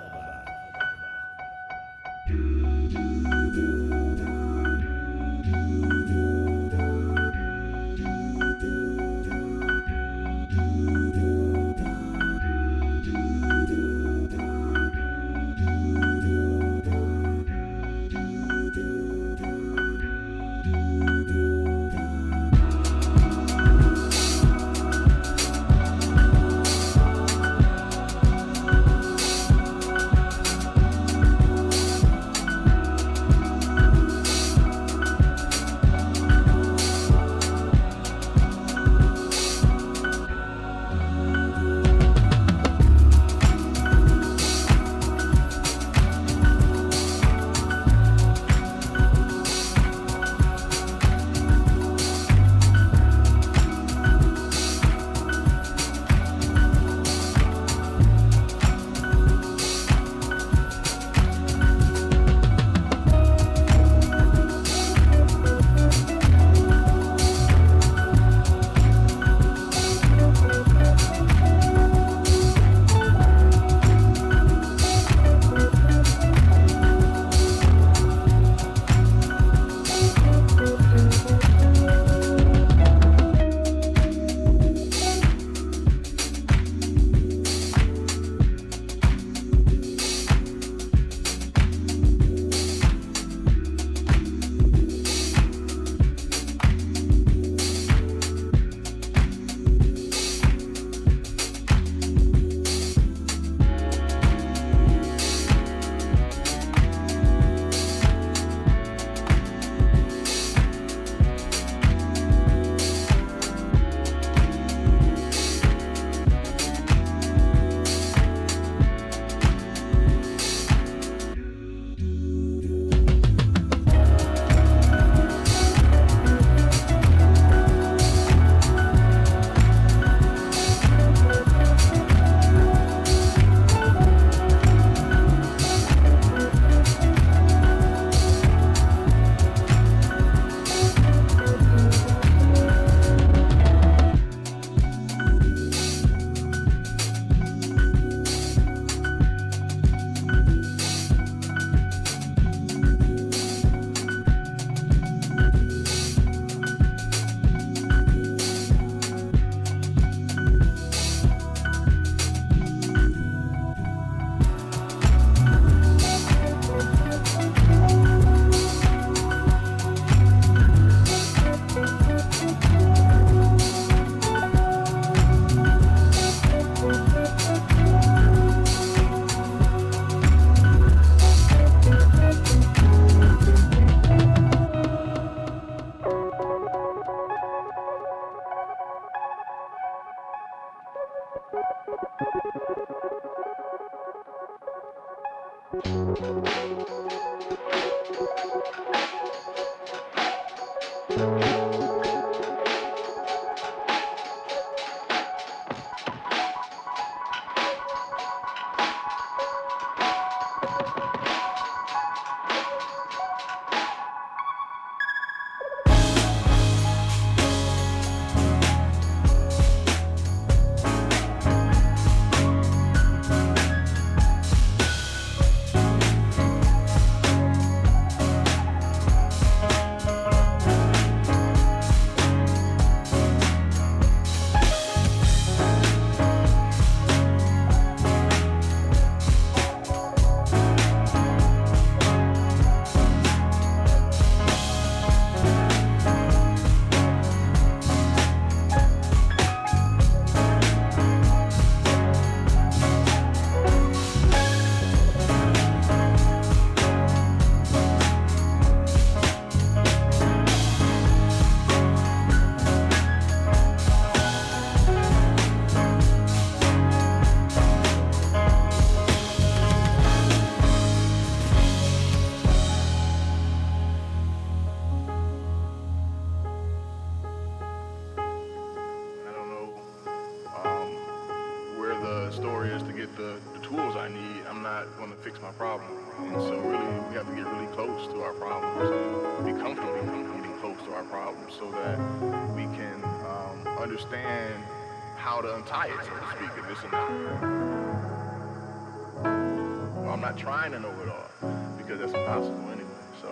Not 300.32 300.40
trying 300.40 300.72
to 300.72 300.80
know 300.80 300.92
it 301.02 301.08
all 301.08 301.30
because 301.76 301.98
that's 302.00 302.12
impossible 302.12 302.70
anyway. 302.70 302.88
So, 303.20 303.28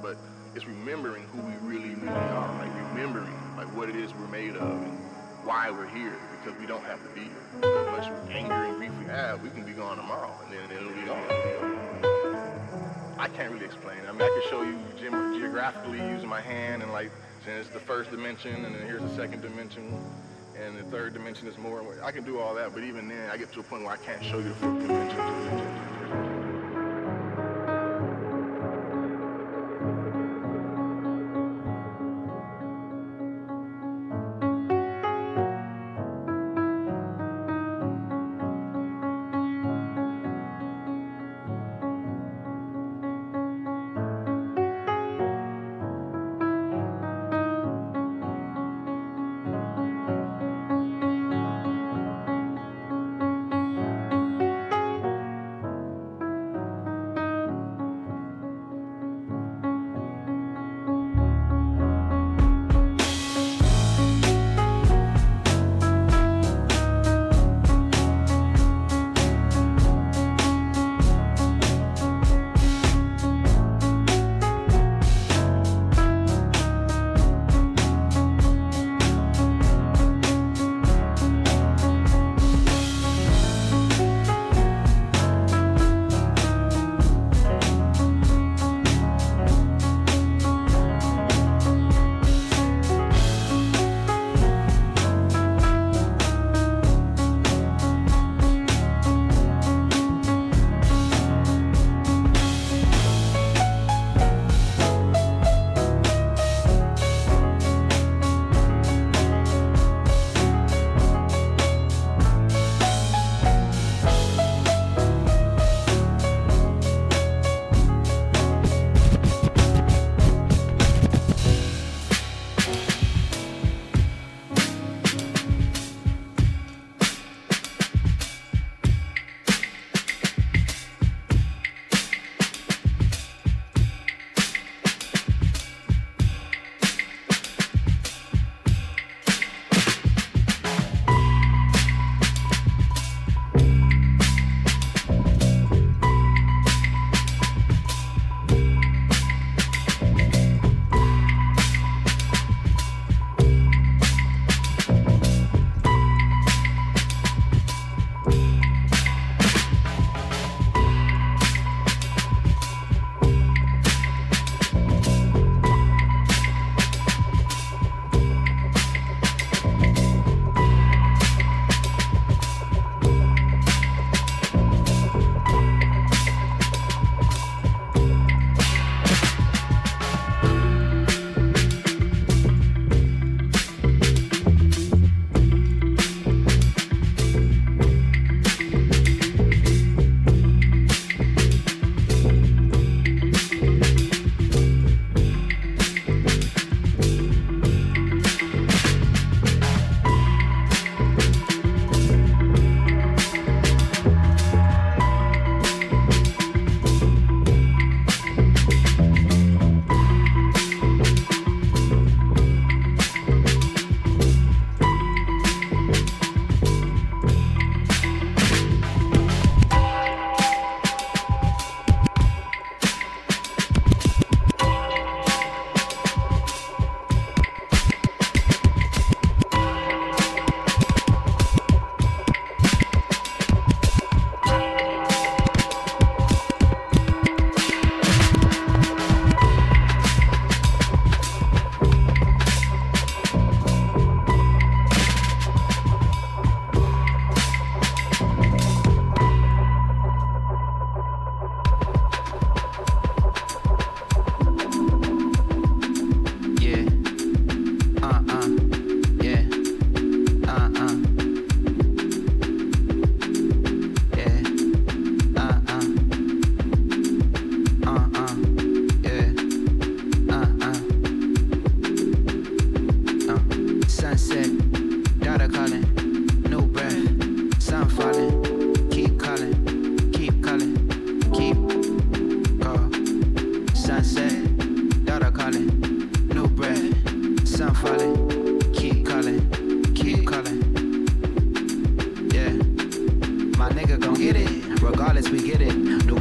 but 0.00 0.16
it's 0.54 0.66
remembering 0.66 1.24
who 1.32 1.38
we 1.38 1.54
really, 1.62 1.94
really 1.94 2.14
are. 2.14 2.58
Like 2.58 2.72
remembering 2.92 3.34
like 3.56 3.74
what 3.76 3.88
it 3.88 3.96
is 3.96 4.14
we're 4.14 4.28
made 4.28 4.54
of 4.56 4.82
and 4.82 4.98
why 5.44 5.70
we're 5.70 5.88
here 5.88 6.16
because 6.38 6.58
we 6.60 6.66
don't 6.66 6.84
have 6.84 7.02
to 7.02 7.08
be 7.10 7.22
here. 7.22 7.44
As 7.64 7.86
much 7.86 8.30
anger 8.30 8.52
and 8.52 8.76
grief 8.76 8.92
we 8.98 9.06
have, 9.06 9.42
we 9.42 9.50
can 9.50 9.64
be 9.64 9.72
gone 9.72 9.96
tomorrow 9.96 10.32
and 10.44 10.52
then 10.52 10.70
it'll 10.70 10.92
be 10.92 11.02
gone. 11.02 11.26
I 13.18 13.28
can't 13.28 13.52
really 13.52 13.66
explain. 13.66 13.98
I 14.08 14.12
mean, 14.12 14.22
I 14.22 14.28
can 14.28 14.42
show 14.50 14.62
you 14.62 14.78
ge- 14.96 15.40
geographically 15.40 15.98
using 15.98 16.28
my 16.28 16.40
hand 16.40 16.82
and 16.82 16.92
like 16.92 17.10
saying 17.44 17.58
it's 17.58 17.68
the 17.70 17.80
first 17.80 18.10
dimension 18.12 18.64
and 18.64 18.74
then 18.74 18.86
here's 18.86 19.02
the 19.02 19.14
second 19.16 19.42
dimension 19.42 19.98
and 20.60 20.78
the 20.78 20.84
third 20.84 21.14
dimension 21.14 21.48
is 21.48 21.56
more. 21.58 21.82
I 22.02 22.10
can 22.12 22.24
do 22.24 22.38
all 22.38 22.54
that, 22.54 22.74
but 22.74 22.82
even 22.82 23.08
then, 23.08 23.30
I 23.30 23.36
get 23.36 23.52
to 23.52 23.60
a 23.60 23.62
point 23.62 23.84
where 23.84 23.92
I 23.92 23.96
can't 23.96 24.22
show 24.24 24.38
you 24.38 24.50
the 24.50 24.54
fourth 24.54 24.80
dimension. 24.80 26.01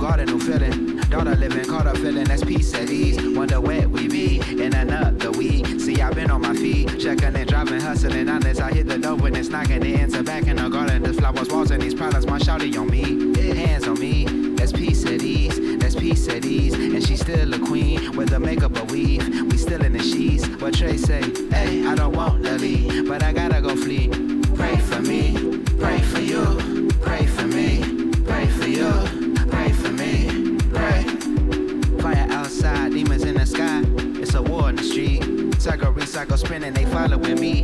Garden, 0.02 0.26
new 0.26 0.40
feeling. 0.40 0.98
Daughter 1.10 1.36
living, 1.36 1.66
caught 1.66 1.88
up 1.88 1.98
feeling, 1.98 2.24
that's 2.26 2.44
peace 2.44 2.74
at 2.74 2.90
ease. 2.90 3.18
Wonder 3.36 3.62
where 3.62 3.88
we 3.88 4.08
be 4.08 4.40
in 4.52 4.74
another 4.74 5.32
week. 5.32 5.80
See, 5.80 6.02
I've 6.02 6.16
been 6.16 6.32
on 6.32 6.42
my 6.42 6.54
feet, 6.54 7.00
checking 7.00 7.36
and 7.36 7.48
driving, 7.48 7.80
hustling. 7.80 8.28
Honest, 8.28 8.62
I 8.62 8.72
hit 8.72 8.88
the 8.88 8.98
door 8.98 9.16
when 9.16 9.36
it's 9.36 9.50
knocking. 9.50 9.80
The 9.80 9.94
ends 9.94 10.22
back 10.24 10.48
in 10.48 10.56
the 10.56 10.70
garden. 10.70 11.04
The 11.04 11.14
flowers, 11.14 11.50
walls, 11.50 11.72
and 11.72 11.82
these 11.82 11.94
products. 11.94 12.26
My 12.26 12.40
shouty 12.40 12.76
on 12.80 12.90
me, 12.90 13.38
hands 13.56 13.88
on 13.88 14.00
me. 14.00 14.26
That's 14.56 14.72
peace 14.72 15.06
at 15.06 15.22
ease, 15.22 15.78
that's 15.80 15.96
peace 15.96 16.28
at 16.28 16.46
ease. 16.46 16.74
And 16.74 17.04
she's 17.06 17.22
still 17.22 17.54
a 17.54 17.60
queen 17.60 18.16
with 18.16 18.30
the 18.30 18.40
makeup 18.40 18.76
a 18.78 18.84
weave. 18.86 19.52
We 19.52 19.58
still 19.58 19.84
in 19.84 19.94
the 19.94 20.04
sheets. 20.04 20.48
What 20.62 20.74
Trey 20.74 20.98
say? 20.98 21.22
Hey, 21.50 21.86
I 21.86 21.96
don't 21.96 22.16
want 22.16 22.44
to 22.46 22.58
leave, 22.58 23.08
but 23.08 23.24
I 23.24 23.34
gotta 23.34 23.62
go 23.62 23.76
flee. 23.76 24.08
Pray 24.56 24.78
for 24.78 25.02
me, 25.02 25.64
pray 25.80 26.00
for 26.02 26.20
you, 26.20 26.90
pray 27.02 27.26
for 27.26 27.48
me, 27.48 27.82
pray 28.26 28.48
for 28.48 28.68
you, 28.68 29.21
demons 32.92 33.24
in 33.24 33.36
the 33.36 33.46
sky. 33.46 33.82
It's 34.22 34.34
a 34.34 34.42
war 34.42 34.70
in 34.70 34.76
the 34.76 34.84
street. 34.84 35.24
Cycle, 35.62 35.94
recycle, 35.94 36.38
spinning, 36.38 36.74
they 36.74 36.86
following 36.86 37.40
me. 37.40 37.64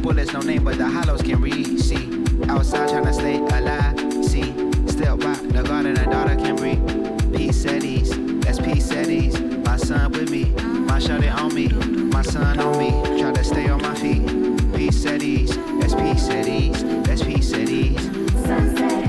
Bullets, 0.00 0.32
no 0.32 0.40
name, 0.40 0.64
but 0.64 0.78
the 0.78 0.88
hollows 0.88 1.22
can 1.22 1.40
read. 1.40 1.78
See, 1.78 2.24
outside 2.48 2.88
trying 2.88 3.04
to 3.04 3.12
stay 3.12 3.36
alive. 3.36 3.98
See, 4.24 4.52
still 4.88 5.18
rock 5.18 5.40
the 5.42 5.62
garden, 5.66 5.98
a 5.98 6.04
daughter 6.04 6.36
can 6.36 6.56
breathe. 6.56 7.34
Peace 7.34 7.64
at 7.66 7.84
ease, 7.84 8.10
that's 8.40 8.58
peace 8.58 8.90
at 8.92 9.08
ease. 9.08 9.38
My 9.40 9.76
son 9.76 10.12
with 10.12 10.30
me, 10.30 10.46
my 10.90 10.98
shorty 10.98 11.28
on 11.28 11.54
me, 11.54 11.68
my 11.68 12.22
son 12.22 12.58
on 12.58 12.78
me. 12.78 13.20
Try 13.20 13.32
to 13.32 13.44
stay 13.44 13.68
on 13.68 13.82
my 13.82 13.94
feet. 13.94 14.26
Peace 14.74 15.04
at 15.06 15.22
ease, 15.22 15.56
that's 15.80 15.94
peace 15.94 16.28
at 16.28 16.48
ease, 16.48 16.82
that's 17.04 17.22
peace 17.22 17.52
at 17.52 17.68
ease. 17.68 18.02
Sunset, 18.44 19.01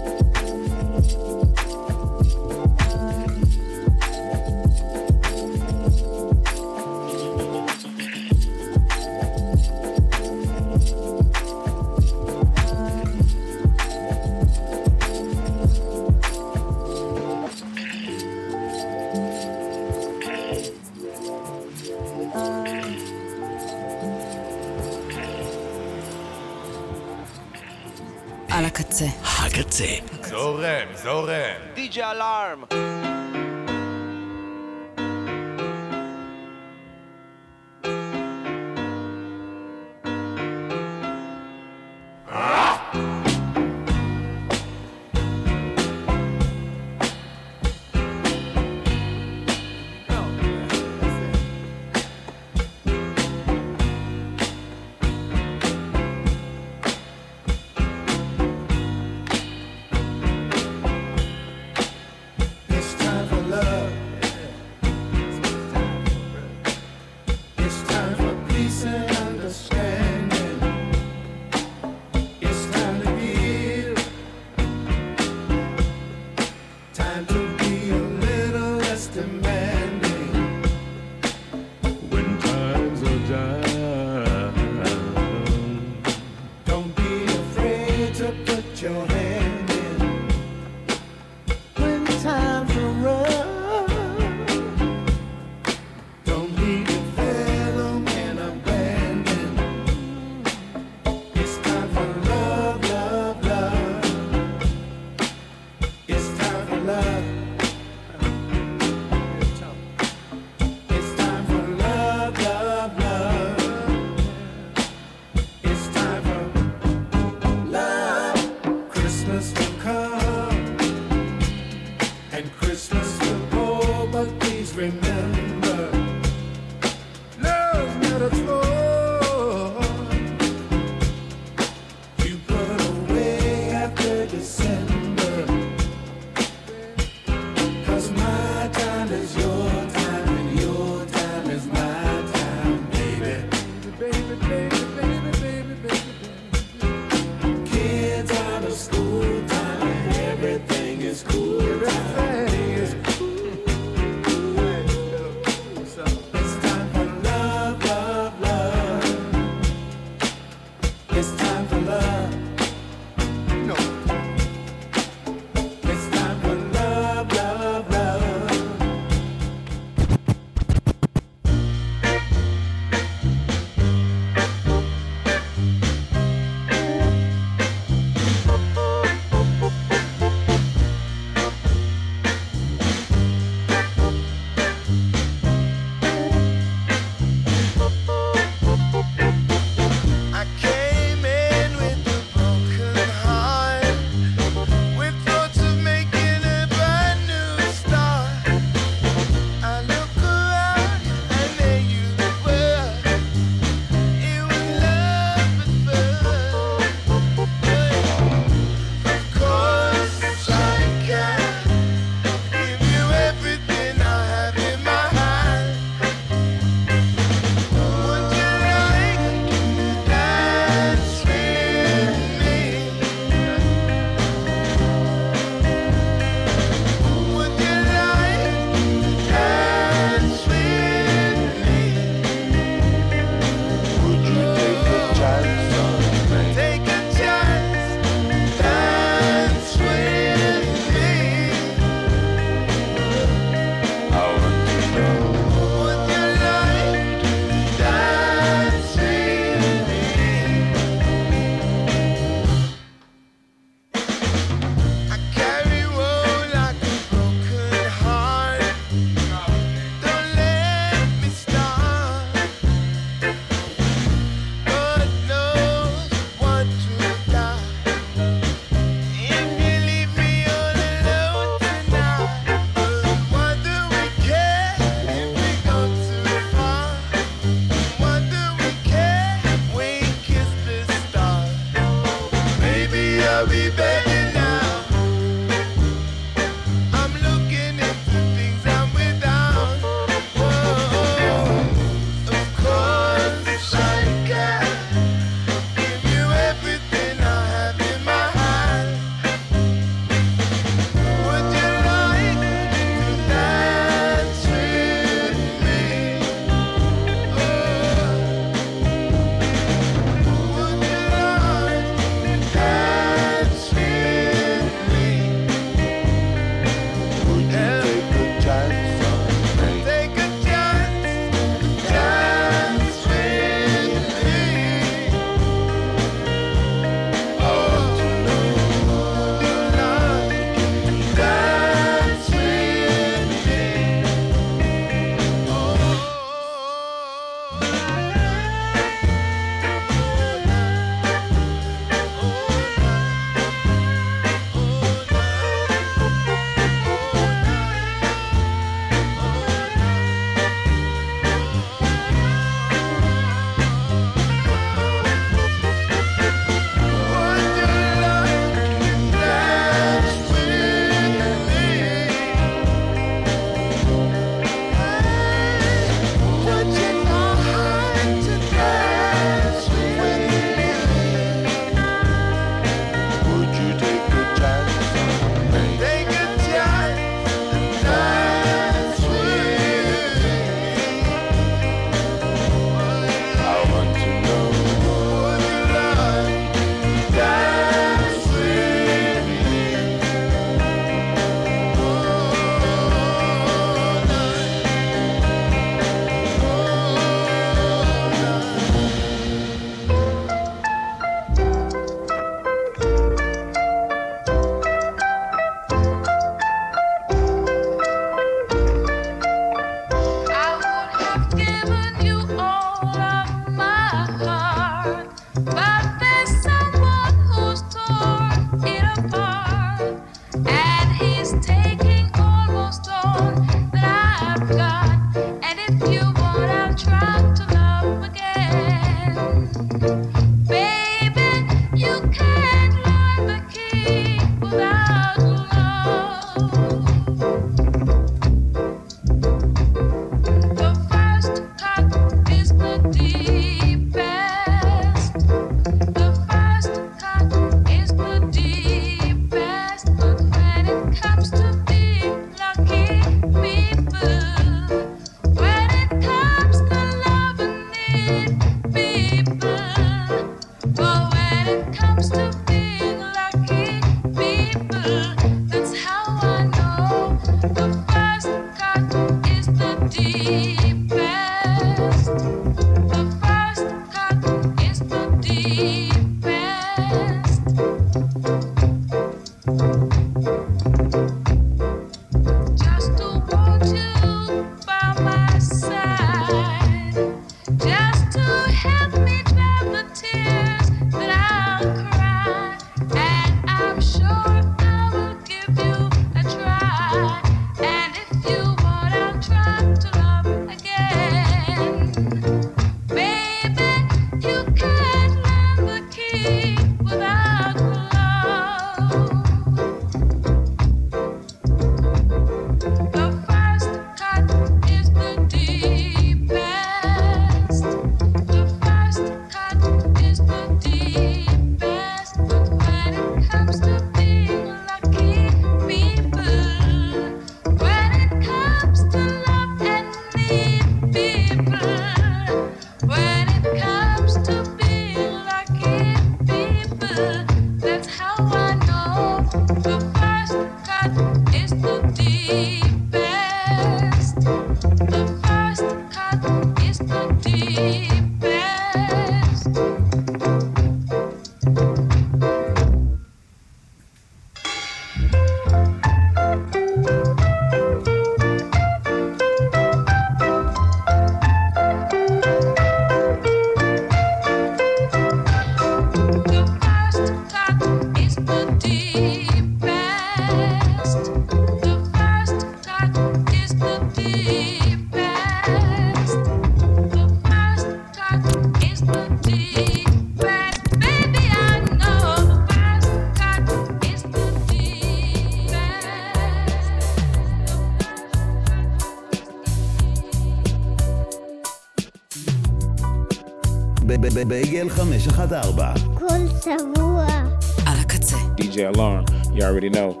already 599.51 599.69
know. 599.69 600.00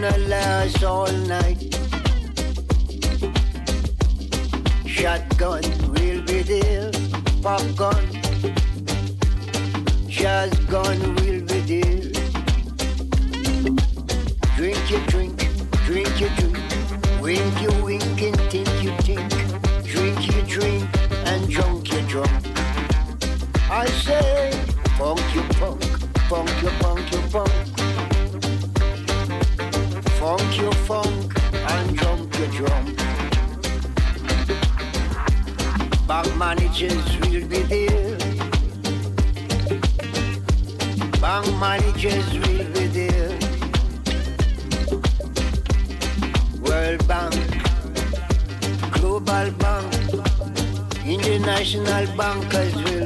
gonna 0.00 0.18
last 0.28 0.84
all 0.84 1.10
night. 1.26 1.74
Shotgun, 4.86 5.62
will 5.92 6.22
be 6.22 6.42
there. 6.42 6.90
Popcorn, 7.42 8.06
shotgun 10.08 10.98
will 11.16 11.40
be 11.50 11.60
there. 11.70 12.12
Drink 14.56 14.90
your 14.90 15.04
drink, 15.06 15.36
drink 15.86 16.20
your 16.20 16.30
drink, 16.36 16.58
wink 17.20 17.62
your 17.62 17.84
wink 17.84 18.22
and 18.22 18.40
think 18.52 18.70
you 18.82 18.92
think, 18.98 19.30
drink 19.84 20.32
your 20.32 20.44
drink 20.44 20.88
and 21.26 21.48
drunk 21.48 21.92
your 21.92 22.02
drunk. 22.02 22.30
I 23.70 23.86
say, 23.86 24.52
funk 24.96 25.22
your 25.34 25.44
punk, 25.54 25.82
funk 26.28 26.62
your 26.62 26.72
punk 26.82 27.12
your 27.12 27.22
punk. 27.30 27.77
Drum. 32.58 32.86
Bank 36.08 36.36
managers 36.36 37.06
will 37.20 37.46
be 37.52 37.60
there. 37.72 38.18
Bank 41.20 41.46
managers 41.60 42.28
will 42.42 42.66
be 42.74 42.84
there. 42.98 43.30
World 46.64 47.02
Bank, 47.06 47.36
Global 48.94 49.50
Bank, 49.62 49.94
International 51.06 52.06
bankers 52.16 52.74
will 52.74 52.84
be 52.84 52.97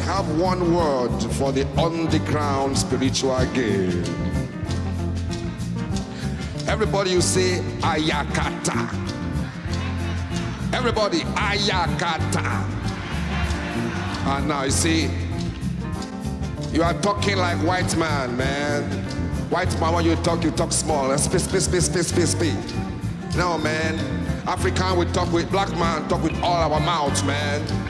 we 0.00 0.06
have 0.06 0.40
one 0.40 0.74
word 0.74 1.10
for 1.34 1.52
the 1.52 1.66
underground 1.78 2.78
spiritual 2.78 3.44
game. 3.52 4.02
Everybody 6.66 7.10
you 7.10 7.20
say 7.20 7.58
ayakata. 7.80 8.88
Everybody 10.72 11.20
ayakata. 11.36 12.64
And 14.26 14.48
now 14.48 14.62
you 14.62 14.70
see, 14.70 15.10
you 16.72 16.82
are 16.82 16.94
talking 17.02 17.36
like 17.36 17.58
white 17.58 17.94
man, 17.98 18.34
man. 18.38 18.84
White 19.50 19.78
man, 19.80 19.92
when 19.92 20.06
you 20.06 20.16
talk, 20.16 20.42
you 20.42 20.50
talk 20.50 20.72
small. 20.72 21.16
Speed, 21.18 21.42
speed, 21.42 21.60
speed, 21.60 21.82
speed, 21.82 22.04
speed, 22.04 22.26
speed. 22.26 23.36
No, 23.36 23.58
man. 23.58 23.98
African, 24.48 24.96
we 24.96 25.04
talk 25.12 25.30
with 25.30 25.50
black 25.50 25.70
man, 25.72 26.08
talk 26.08 26.22
with 26.22 26.40
all 26.42 26.72
our 26.72 26.80
mouths, 26.80 27.22
man. 27.22 27.89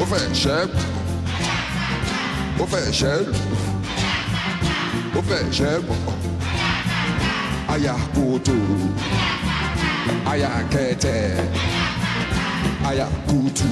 official, 0.00 0.68
official, 2.60 3.22
official. 5.16 5.84
Ayakutu, 7.74 8.54
Ayakete, 10.24 11.34
Ayakutu, 12.84 13.70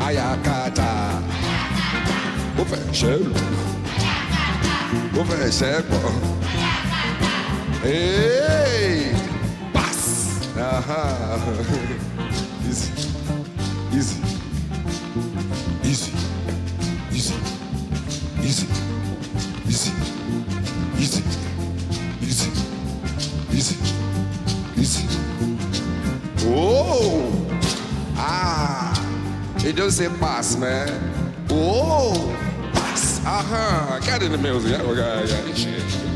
Ayakata, 0.00 1.22
official, 2.58 3.22
official. 5.16 5.82
Hey, 7.82 9.14
pass. 9.72 10.50
Aha. 10.58 11.02
Ah. 11.38 12.22
It 29.66 29.74
don't 29.74 29.90
say 29.90 30.08
pass, 30.20 30.56
man. 30.56 30.88
Whoa, 31.48 32.32
Pass! 32.72 33.20
Uh-huh. 33.26 33.98
Get 33.98 34.22
in 34.22 34.30
the 34.30 34.38
music. 34.38 34.70
Yeah, 34.70 35.24
yeah, 35.24 35.44
yeah. 35.54 36.15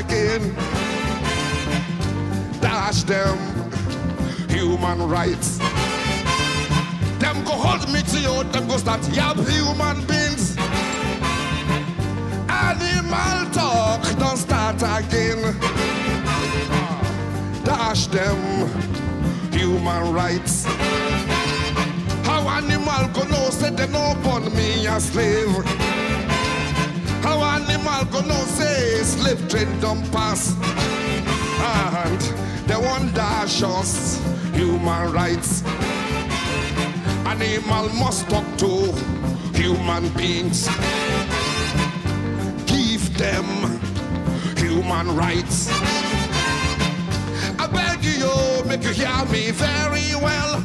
Again. 0.00 0.54
Dash 2.60 3.02
them 3.02 3.36
human 4.48 4.98
rights. 5.08 5.58
Them 7.18 7.44
go 7.44 7.52
hold 7.52 7.86
me 7.92 8.00
to 8.12 8.18
you, 8.18 8.44
them 8.52 8.66
go 8.66 8.76
start 8.78 9.02
yab 9.18 9.36
human 9.48 9.98
beings. 10.06 10.56
Animal 12.48 13.50
talk 13.52 14.02
don't 14.18 14.38
start 14.38 14.76
again. 14.76 15.40
Dash 17.64 18.06
them 18.06 18.40
human 19.52 20.12
rights. 20.14 20.64
How 22.24 22.48
animal 22.48 23.04
go 23.12 23.22
know 23.24 23.50
say 23.50 23.70
they 23.70 23.88
no 23.88 24.14
born 24.22 24.44
me 24.54 24.86
a 24.86 24.98
slave? 25.00 25.79
Know 28.00 28.44
say 28.44 29.02
slave 29.02 29.48
train 29.48 29.68
don't 29.80 30.02
pass? 30.10 30.54
Ah, 31.62 32.04
and 32.06 32.20
they 32.66 32.76
want 32.76 33.14
dash 33.14 33.62
us 33.62 34.18
human 34.54 35.12
rights. 35.12 35.62
Animal 37.26 37.88
must 37.90 38.28
talk 38.28 38.44
to 38.58 38.92
human 39.54 40.08
beings. 40.10 40.66
Give 42.66 43.04
them 43.18 43.46
human 44.56 45.14
rights. 45.14 45.68
I 47.58 47.66
beg 47.70 48.02
you, 48.02 48.64
make 48.66 48.82
you 48.82 48.92
hear 48.92 49.24
me 49.30 49.50
very 49.50 50.14
well. 50.16 50.64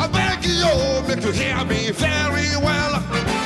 I 0.00 0.06
beg 0.08 0.44
you, 0.44 1.06
make 1.06 1.24
you 1.24 1.32
hear 1.32 1.62
me 1.66 1.90
very 1.90 2.56
well. 2.64 3.45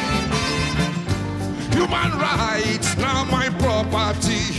Human 1.81 2.13
rights 2.19 2.95
now 2.99 3.25
my 3.25 3.49
property. 3.49 4.53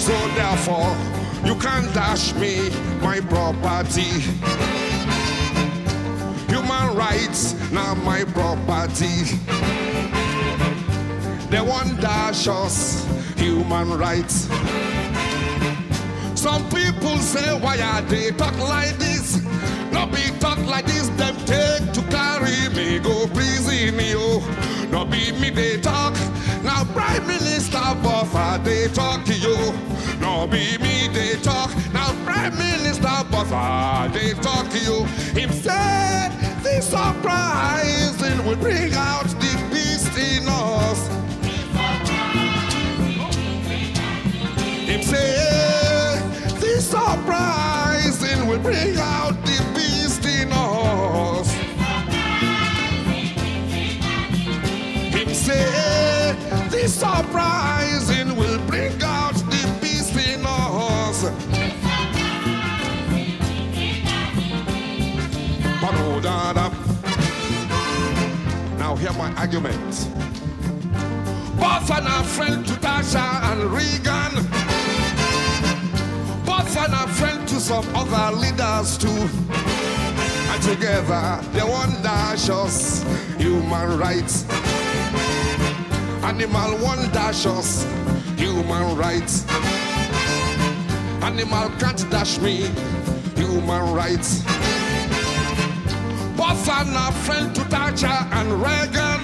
So 0.00 0.14
therefore, 0.34 0.96
you 1.44 1.54
can't 1.60 1.92
dash 1.92 2.32
me 2.36 2.70
my 3.02 3.20
property. 3.20 4.24
Human 6.48 6.96
rights 6.96 7.52
now 7.70 7.94
my 7.96 8.24
property. 8.24 9.36
They 11.50 11.60
want 11.60 12.00
dash 12.00 12.48
us 12.48 13.06
human 13.36 13.98
rights. 13.98 14.48
Some 16.34 16.64
people 16.70 17.18
say 17.18 17.60
why 17.60 17.78
are 17.78 18.00
they 18.00 18.30
talk 18.30 18.56
like 18.56 18.96
this? 18.96 19.44
No 19.92 20.06
be 20.06 20.22
talk 20.40 20.58
like 20.64 20.86
this, 20.86 21.08
them 21.08 21.36
take 21.44 21.92
to 21.92 22.00
carry 22.08 22.74
me 22.74 23.00
go 23.00 23.26
prison 23.34 24.00
you. 24.00 24.40
No 24.90 25.04
be 25.04 25.30
me 25.32 25.50
they 25.50 25.78
talk. 25.78 26.16
They 28.56 28.88
talk 28.88 29.24
to 29.26 29.34
you. 29.34 29.56
No 30.20 30.46
be 30.46 30.78
me 30.78 31.08
they 31.12 31.36
talk. 31.42 31.70
Now 31.92 32.12
Prime 32.24 32.56
Minister 32.56 33.24
Botha 33.30 34.10
they 34.12 34.32
talk 34.34 34.68
to 34.70 34.78
you. 34.78 35.04
Him 35.38 35.52
said 35.52 36.30
this 36.62 36.88
surprising 36.90 38.44
will 38.46 38.56
bring 38.56 38.92
out 38.94 39.26
the 39.26 39.52
beast 39.70 40.16
in 40.18 40.48
us. 40.48 41.08
Him 44.88 45.02
say 45.02 46.20
this 46.58 46.90
surprising 46.90 48.46
will 48.48 48.58
bring 48.60 48.96
out 48.98 49.34
the 49.44 49.58
beast 49.74 50.24
in 50.24 50.50
us. 50.52 51.52
Him 55.14 55.34
say 55.34 56.34
this 56.70 56.94
surprising 56.94 58.17
the. 61.22 61.30
Ba-do-da-da. 65.80 66.70
Oh, 66.70 66.78
now 68.78 68.96
hear 68.96 69.12
my 69.14 69.32
argument. 69.34 70.08
Botha 71.58 71.94
and 71.96 72.06
a 72.06 72.24
friend 72.24 72.66
to 72.66 72.74
Thatcher 72.74 73.18
and 73.18 73.64
Reagan. 73.72 74.32
Botha 76.44 76.80
and 76.84 76.94
a 76.94 77.08
friend 77.14 77.48
to 77.48 77.60
some 77.60 77.86
other 77.94 78.36
leaders 78.36 78.96
too. 78.98 79.28
And 80.50 80.62
together 80.62 81.40
they 81.52 81.62
dash 82.02 82.48
us 82.48 83.04
human 83.38 83.98
rights. 83.98 84.44
Animal 86.22 86.78
one 86.78 87.10
dash 87.12 87.46
us 87.46 87.84
human 88.38 88.96
rights. 88.96 89.44
Animal 91.22 91.68
can't 91.80 92.08
dash 92.10 92.38
me 92.38 92.70
human 93.34 93.92
rights. 93.92 94.42
Botha 96.36 96.86
and 96.86 96.96
a 96.96 97.12
friend 97.24 97.54
to 97.56 97.62
Thatcher 97.62 98.06
and 98.06 98.62
Reagan. 98.62 99.22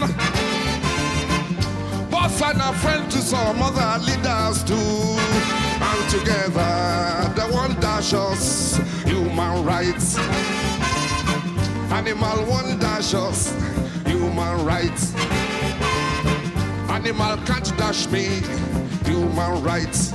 Botha 2.11 2.47
and 2.47 2.61
a 2.61 2.73
friend 2.83 3.11
to 3.13 3.19
some 3.19 3.63
other 3.63 4.05
leaders 4.05 4.65
too. 4.65 4.75
And 4.75 6.11
together 6.11 7.33
they 7.37 7.49
won't 7.55 7.81
dash 7.81 8.13
us 8.13 8.79
human 9.05 9.65
rights. 9.65 10.19
Animal 11.99 12.45
won't 12.47 12.81
dash 12.81 13.15
us 13.15 13.55
human 14.05 14.65
rights. 14.67 15.15
Animal 16.91 17.37
can't 17.47 17.77
dash 17.77 18.09
me 18.09 18.43
human 19.07 19.63
rights. 19.63 20.13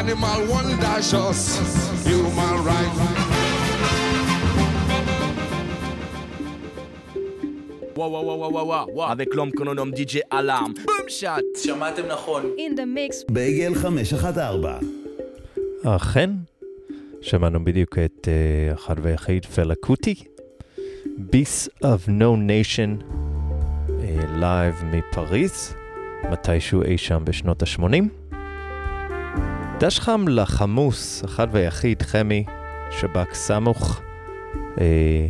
Animal 0.00 0.40
one 0.58 0.70
dash 0.80 1.12
us 1.14 1.40
human 2.06 2.56
rights. 2.64 3.00
וואו 7.96 8.10
וואו 8.10 8.24
וואו 8.26 8.52
וואו 8.52 8.66
וואו 8.66 8.86
וואו 8.94 9.12
avec 9.12 9.34
l'homme 9.34 9.50
qu'on 9.50 9.74
nomme 9.74 9.92
DJ 9.94 10.14
Alarm. 10.32 10.72
בום 10.84 11.08
שאט! 11.08 11.42
שמעתם 11.56 12.06
נכון. 12.06 12.42
In 12.42 12.76
the 12.78 12.82
mix. 12.82 13.32
בייגל 13.32 13.74
514. 13.74 14.78
אכן, 15.84 16.30
שמענו 17.20 17.64
בדיוק 17.64 17.98
את 17.98 18.28
uh, 18.28 18.74
אחד 18.74 18.94
ויחיד 19.02 19.44
פלה 19.46 19.74
קוטי, 19.74 20.14
Beast 21.18 21.84
of 21.84 22.08
No 22.08 22.36
Nation, 22.48 23.04
לייב 24.36 24.74
מפריז, 24.84 25.74
מתישהו 26.30 26.82
אי 26.82 26.98
שם 26.98 27.22
בשנות 27.24 27.62
ה-80. 27.62 28.04
דש 29.80 30.00
חם 30.00 30.24
לחמוס, 30.28 31.24
אחד 31.24 31.48
ויחיד, 31.50 32.02
חמי, 32.02 32.44
שב"כ 32.90 33.34
סמוך, 33.34 34.00
uh, 34.74 34.78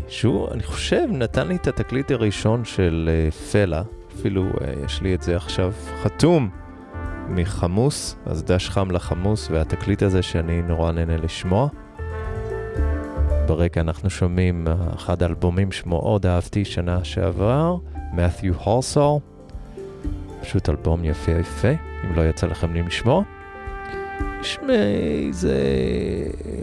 שהוא, 0.09 0.49
אני 0.51 0.62
חושב, 0.62 1.05
נתן 1.11 1.49
לי 1.49 1.57
את 1.57 1.66
התקליט 1.66 2.11
הראשון 2.11 2.64
של 2.64 3.11
uh, 3.30 3.34
פלה, 3.34 3.82
אפילו 4.12 4.51
uh, 4.51 4.84
יש 4.86 5.03
לי 5.03 5.14
את 5.14 5.22
זה 5.22 5.36
עכשיו 5.36 5.72
חתום. 6.03 6.51
מחמוס, 7.28 8.16
אז 8.26 8.45
דש 8.45 8.68
חם 8.68 8.91
לחמוס, 8.91 9.51
והתקליט 9.51 10.03
הזה 10.03 10.22
שאני 10.22 10.62
נורא 10.62 10.93
נהנה 10.93 11.16
לשמוע. 11.16 11.68
ברקע 13.47 13.80
אנחנו 13.80 14.11
שומעים 14.11 14.66
אחד 14.95 15.22
האלבומים 15.22 15.72
שמאוד 15.72 16.26
אהבתי 16.26 16.64
שנה 16.64 17.05
שעבר, 17.05 17.76
מת'יו 18.12 18.55
הולסול. 18.55 19.18
פשוט 20.49 20.69
אלבום 20.69 21.05
יפה 21.05 21.33
יפה, 21.33 21.69
אם 22.05 22.15
לא 22.17 22.23
יצא 22.29 22.47
לכם 22.47 22.75
לשמוע. 22.75 23.23
שמי, 24.43 24.73
זה 25.31 25.57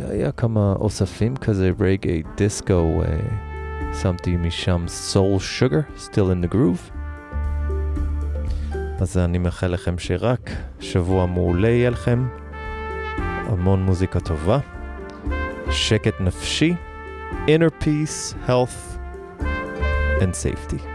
היה 0.10 0.32
כמה 0.32 0.74
אוספים 0.80 1.36
כזה, 1.36 1.72
רגעי 1.80 2.24
דיסקו, 2.38 3.04
שמתי 4.02 4.38
משם 4.38 4.84
סול 4.88 5.40
שוגר, 5.40 5.80
still 5.98 6.16
in 6.16 6.46
the 6.46 6.54
groove. 6.54 6.94
אז 9.00 9.18
אני 9.18 9.38
מאחל 9.38 9.68
לכם 9.68 9.98
שרק 9.98 10.50
שבוע 10.80 11.26
מעולה 11.26 11.70
יהיה 11.70 11.90
לכם, 11.90 12.28
המון 13.18 13.84
מוזיקה 13.84 14.20
טובה, 14.20 14.60
שקט 15.72 16.22
נפשי, 16.22 16.74
inner 17.32 17.84
peace, 17.84 18.50
health 18.50 19.00
and 20.22 20.34
safety. 20.44 20.95